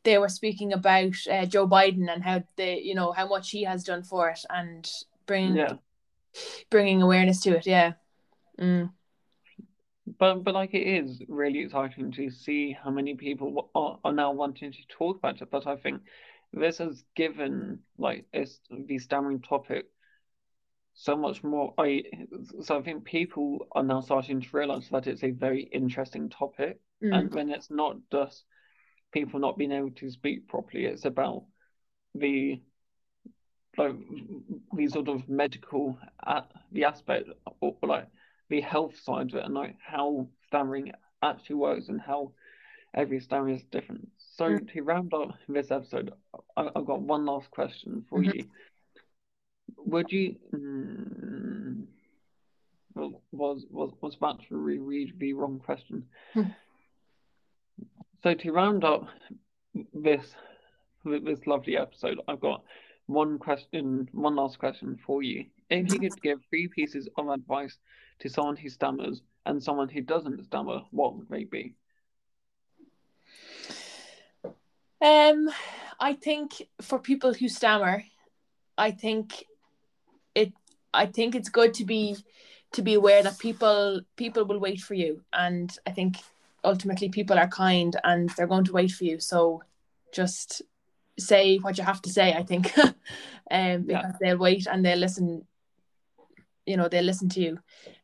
they 0.02 0.18
were 0.18 0.28
speaking 0.28 0.72
about 0.72 1.14
uh, 1.30 1.46
Joe 1.46 1.68
Biden 1.68 2.12
and 2.12 2.22
how 2.22 2.42
they 2.56 2.80
you 2.80 2.94
know 2.94 3.12
how 3.12 3.28
much 3.28 3.50
he 3.50 3.62
has 3.64 3.84
done 3.84 4.02
for 4.02 4.28
it 4.28 4.40
and 4.50 4.90
bringing 5.26 5.56
Yeah, 5.56 5.74
bringing 6.70 7.00
awareness 7.00 7.40
to 7.42 7.56
it. 7.56 7.66
Yeah. 7.66 7.92
Mm. 8.60 8.90
but 10.18 10.44
but 10.44 10.54
like 10.54 10.74
it 10.74 10.86
is 10.86 11.22
really 11.28 11.60
exciting 11.60 12.12
to 12.12 12.30
see 12.30 12.72
how 12.72 12.90
many 12.90 13.14
people 13.14 13.70
are, 13.74 13.98
are 14.04 14.12
now 14.12 14.32
wanting 14.32 14.72
to 14.72 14.78
talk 14.88 15.16
about 15.18 15.40
it. 15.40 15.50
But 15.50 15.66
I 15.66 15.76
think 15.76 16.02
this 16.54 16.78
has 16.78 17.04
given 17.14 17.80
like 17.98 18.26
it's 18.32 18.60
the 18.70 18.98
stammering 18.98 19.40
topic 19.40 19.86
so 20.94 21.16
much 21.16 21.42
more. 21.42 21.74
I 21.76 22.04
so 22.62 22.78
I 22.78 22.82
think 22.82 23.04
people 23.04 23.66
are 23.72 23.82
now 23.82 24.00
starting 24.00 24.40
to 24.40 24.48
realize 24.56 24.88
that 24.90 25.06
it's 25.06 25.24
a 25.24 25.30
very 25.30 25.62
interesting 25.62 26.28
topic, 26.30 26.80
Mm. 27.02 27.14
and 27.14 27.34
when 27.34 27.50
it's 27.50 27.70
not 27.70 27.96
just 28.12 28.44
people 29.12 29.40
not 29.40 29.58
being 29.58 29.72
able 29.72 29.90
to 29.90 30.10
speak 30.10 30.48
properly, 30.48 30.86
it's 30.86 31.04
about 31.04 31.44
the 32.14 32.60
like 33.76 33.96
the 34.76 34.86
sort 34.86 35.08
of 35.08 35.28
medical 35.28 35.98
uh, 36.24 36.42
the 36.70 36.84
aspect 36.84 37.28
or 37.60 37.76
like 37.82 38.06
the 38.48 38.60
health 38.60 38.96
side 39.00 39.30
of 39.30 39.34
it 39.34 39.44
and 39.44 39.54
like 39.54 39.76
how 39.80 40.28
stammering 40.46 40.92
actually 41.22 41.56
works 41.56 41.88
and 41.88 42.00
how 42.00 42.32
every 42.94 43.18
stammering 43.18 43.56
is 43.56 43.64
different. 43.64 44.08
So 44.36 44.58
Mm. 44.58 44.72
to 44.72 44.82
round 44.82 45.14
up 45.14 45.38
this 45.48 45.70
episode, 45.70 46.12
I, 46.56 46.68
I've 46.74 46.86
got 46.86 47.00
one 47.00 47.24
last 47.24 47.50
question 47.50 48.04
for 48.10 48.20
Mhm. 48.20 48.34
you. 48.34 48.44
Would 49.76 50.10
you 50.10 50.36
mm, 50.52 51.86
was 53.32 53.64
was 53.70 53.92
was 54.00 54.16
about 54.16 54.42
to 54.48 54.56
reread 54.56 55.18
the 55.18 55.34
wrong 55.34 55.60
question. 55.60 56.08
Hmm. 56.32 56.50
So 58.22 58.34
to 58.34 58.52
round 58.52 58.84
up 58.84 59.08
this 59.92 60.34
this 61.04 61.46
lovely 61.46 61.76
episode, 61.76 62.20
I've 62.26 62.40
got 62.40 62.64
one 63.06 63.38
question, 63.38 64.08
one 64.12 64.34
last 64.34 64.58
question 64.58 64.96
for 65.06 65.22
you. 65.22 65.44
If 65.70 65.90
you 65.90 66.00
could 66.00 66.20
give 66.22 66.40
three 66.50 66.68
pieces 66.68 67.08
of 67.16 67.28
advice 67.28 67.78
to 68.20 68.28
someone 68.28 68.56
who 68.56 68.68
stammers 68.68 69.22
and 69.46 69.62
someone 69.62 69.88
who 69.88 70.00
doesn't 70.00 70.44
stammer, 70.44 70.80
what 70.90 71.16
would 71.16 71.28
they 71.28 71.44
be? 71.44 71.74
Um, 75.00 75.50
I 76.00 76.14
think 76.14 76.62
for 76.80 76.98
people 76.98 77.34
who 77.34 77.48
stammer, 77.48 78.04
I 78.76 78.90
think 78.90 79.44
it. 80.34 80.52
I 80.92 81.06
think 81.06 81.34
it's 81.34 81.48
good 81.48 81.74
to 81.74 81.84
be 81.84 82.16
to 82.72 82.82
be 82.82 82.94
aware 82.94 83.22
that 83.22 83.38
people 83.38 84.00
people 84.16 84.44
will 84.44 84.58
wait 84.58 84.80
for 84.80 84.94
you, 84.94 85.22
and 85.32 85.76
I 85.86 85.90
think 85.90 86.16
ultimately 86.64 87.08
people 87.08 87.38
are 87.38 87.48
kind 87.48 87.96
and 88.04 88.30
they're 88.30 88.46
going 88.46 88.64
to 88.64 88.72
wait 88.72 88.90
for 88.90 89.04
you. 89.04 89.20
So 89.20 89.62
just 90.12 90.62
say 91.18 91.58
what 91.58 91.78
you 91.78 91.84
have 91.84 92.00
to 92.02 92.10
say. 92.10 92.32
I 92.32 92.42
think, 92.42 92.76
um, 93.50 93.82
because 93.82 94.14
they'll 94.20 94.38
wait 94.38 94.66
and 94.66 94.84
they'll 94.84 94.98
listen. 94.98 95.46
You 96.66 96.78
know, 96.78 96.88
they'll 96.88 97.04
listen 97.04 97.28
to 97.30 97.40
you. 97.40 97.58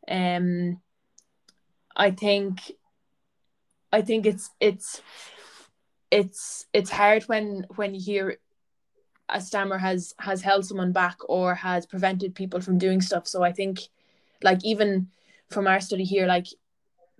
Um, 0.08 0.80
I 1.96 2.10
think. 2.10 2.72
I 3.92 4.02
think 4.02 4.24
it's 4.24 4.50
it's 4.60 5.02
it's 6.10 6.66
it's 6.72 6.90
hard 6.90 7.22
when 7.24 7.66
when 7.76 7.94
you 7.94 8.00
hear 8.00 8.38
a 9.28 9.40
stammer 9.40 9.78
has 9.78 10.14
has 10.18 10.42
held 10.42 10.64
someone 10.64 10.92
back 10.92 11.16
or 11.28 11.54
has 11.54 11.86
prevented 11.86 12.34
people 12.34 12.60
from 12.60 12.78
doing 12.78 13.00
stuff. 13.00 13.26
So 13.26 13.42
i 13.42 13.52
think 13.52 13.80
like 14.42 14.64
even 14.64 15.08
from 15.50 15.66
our 15.66 15.80
study 15.80 16.04
here 16.04 16.26
like 16.26 16.46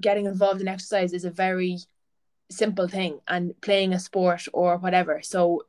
getting 0.01 0.27
involved 0.27 0.61
in 0.61 0.69
exercise 0.69 1.13
is 1.13 1.25
a 1.25 1.31
very 1.31 1.79
simple 2.51 2.89
thing 2.89 3.21
and 3.29 3.59
playing 3.61 3.93
a 3.93 3.99
sport 3.99 4.47
or 4.53 4.79
whatever. 4.79 5.21
So 5.23 5.67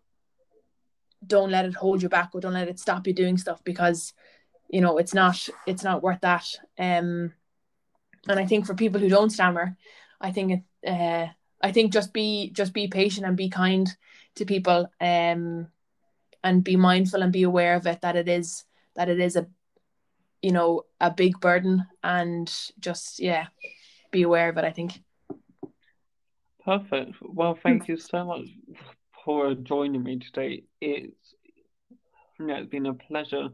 don't 1.26 1.52
let 1.52 1.66
it 1.66 1.76
hold 1.76 2.02
you 2.02 2.10
back 2.10 2.32
or 2.34 2.42
don't 2.42 2.54
let 2.54 2.68
it 2.70 2.80
stop 2.80 3.06
you 3.06 3.14
doing 3.14 3.38
stuff 3.38 3.64
because 3.64 4.14
you 4.70 4.82
know 4.82 4.98
it's 4.98 5.14
not 5.14 5.48
it's 5.68 5.84
not 5.84 6.02
worth 6.02 6.22
that. 6.22 6.46
Um 6.80 7.34
and 8.28 8.40
i 8.40 8.46
think 8.46 8.66
for 8.66 8.74
people 8.74 9.00
who 9.00 9.10
don't 9.10 9.32
stammer 9.32 9.76
i 10.20 10.32
think 10.32 10.52
it 10.52 10.90
uh 10.90 11.28
I 11.64 11.72
think 11.72 11.94
just 11.94 12.14
be 12.14 12.52
just 12.52 12.74
be 12.74 12.88
patient 12.88 13.26
and 13.26 13.38
be 13.38 13.50
kind 13.50 13.88
to 14.36 14.46
people 14.46 14.90
um 15.00 15.68
and 16.44 16.64
be 16.64 16.76
mindful 16.76 17.22
and 17.22 17.32
be 17.34 17.44
aware 17.44 17.76
of 17.76 17.86
it 17.88 18.02
that 18.02 18.16
it 18.16 18.28
is 18.28 18.66
that 18.96 19.10
it 19.10 19.20
is 19.20 19.36
a 19.36 19.48
you 20.42 20.52
know 20.52 20.84
a 21.00 21.12
big 21.12 21.40
burden 21.40 21.86
and 22.04 22.52
just 22.80 23.20
yeah 23.20 23.48
be 24.12 24.24
aware 24.24 24.50
of 24.50 24.58
it 24.58 24.66
I 24.66 24.72
think 24.72 25.02
Perfect. 26.64 27.16
Well, 27.22 27.56
thank 27.56 27.88
you 27.88 27.98
so 27.98 28.24
much 28.26 28.48
for 29.26 29.56
joining 29.56 30.04
me 30.04 30.20
today. 30.20 30.64
It's 30.80 31.36
yeah, 32.40 32.58
it's 32.58 32.70
been 32.70 32.86
a 32.88 32.94
pleasure 32.94 33.50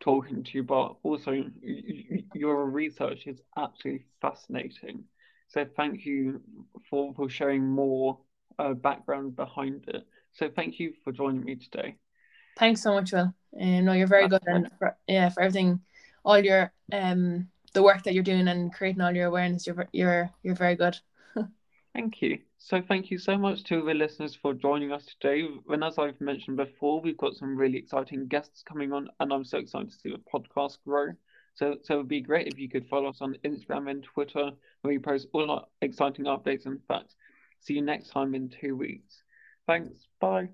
talking 0.00 0.42
to 0.42 0.50
you, 0.54 0.62
but 0.62 0.96
also 1.02 1.32
y- 1.32 1.50
y- 1.62 2.24
your 2.34 2.66
research 2.66 3.26
is 3.26 3.40
absolutely 3.56 4.06
fascinating. 4.20 5.04
So 5.52 5.66
thank 5.76 6.06
you 6.06 6.40
for 6.88 7.12
for 7.14 7.28
sharing 7.28 7.68
more 7.68 8.18
uh, 8.58 8.72
background 8.72 9.36
behind 9.36 9.84
it. 9.88 10.06
So 10.32 10.48
thank 10.48 10.80
you 10.80 10.94
for 11.04 11.12
joining 11.12 11.44
me 11.44 11.56
today. 11.56 11.96
thanks 12.56 12.82
so 12.82 12.92
much 12.92 13.12
Will 13.12 13.34
um, 13.60 13.84
no 13.84 13.92
you're 13.92 14.06
very 14.06 14.28
good 14.28 14.42
and 14.46 14.70
for, 14.78 14.96
yeah 15.06 15.28
for 15.28 15.42
everything 15.42 15.80
all 16.24 16.38
your 16.38 16.72
um 16.92 17.48
the 17.72 17.82
work 17.82 18.02
that 18.02 18.14
you're 18.14 18.22
doing 18.22 18.48
and 18.48 18.72
creating 18.74 19.00
all 19.00 19.14
your 19.14 19.26
awareness 19.26 19.66
you're 19.66 19.88
you're 19.92 20.30
you're 20.42 20.54
very 20.54 20.76
good 20.76 20.98
Thank 21.94 22.22
you. 22.22 22.38
So 22.56 22.80
thank 22.80 23.10
you 23.10 23.18
so 23.18 23.36
much 23.36 23.64
to 23.64 23.84
the 23.84 23.92
listeners 23.92 24.34
for 24.34 24.54
joining 24.54 24.92
us 24.92 25.04
today. 25.04 25.46
And 25.68 25.84
as 25.84 25.98
I've 25.98 26.20
mentioned 26.20 26.56
before, 26.56 27.02
we've 27.02 27.18
got 27.18 27.34
some 27.34 27.54
really 27.54 27.76
exciting 27.76 28.28
guests 28.28 28.62
coming 28.62 28.92
on, 28.92 29.08
and 29.20 29.30
I'm 29.30 29.44
so 29.44 29.58
excited 29.58 29.90
to 29.90 29.96
see 29.96 30.10
the 30.10 30.22
podcast 30.32 30.78
grow. 30.86 31.08
So 31.54 31.76
so 31.82 31.94
it'd 31.94 32.08
be 32.08 32.20
great 32.20 32.48
if 32.48 32.58
you 32.58 32.68
could 32.68 32.88
follow 32.88 33.10
us 33.10 33.18
on 33.20 33.36
Instagram 33.44 33.90
and 33.90 34.02
Twitter, 34.02 34.50
where 34.80 34.94
we 34.94 34.98
post 34.98 35.28
all 35.32 35.50
our 35.50 35.66
exciting 35.80 36.24
updates 36.24 36.66
and 36.66 36.80
facts. 36.88 37.14
See 37.60 37.74
you 37.74 37.82
next 37.82 38.08
time 38.08 38.34
in 38.34 38.48
two 38.48 38.76
weeks. 38.76 39.22
Thanks. 39.66 40.06
Bye. 40.20 40.48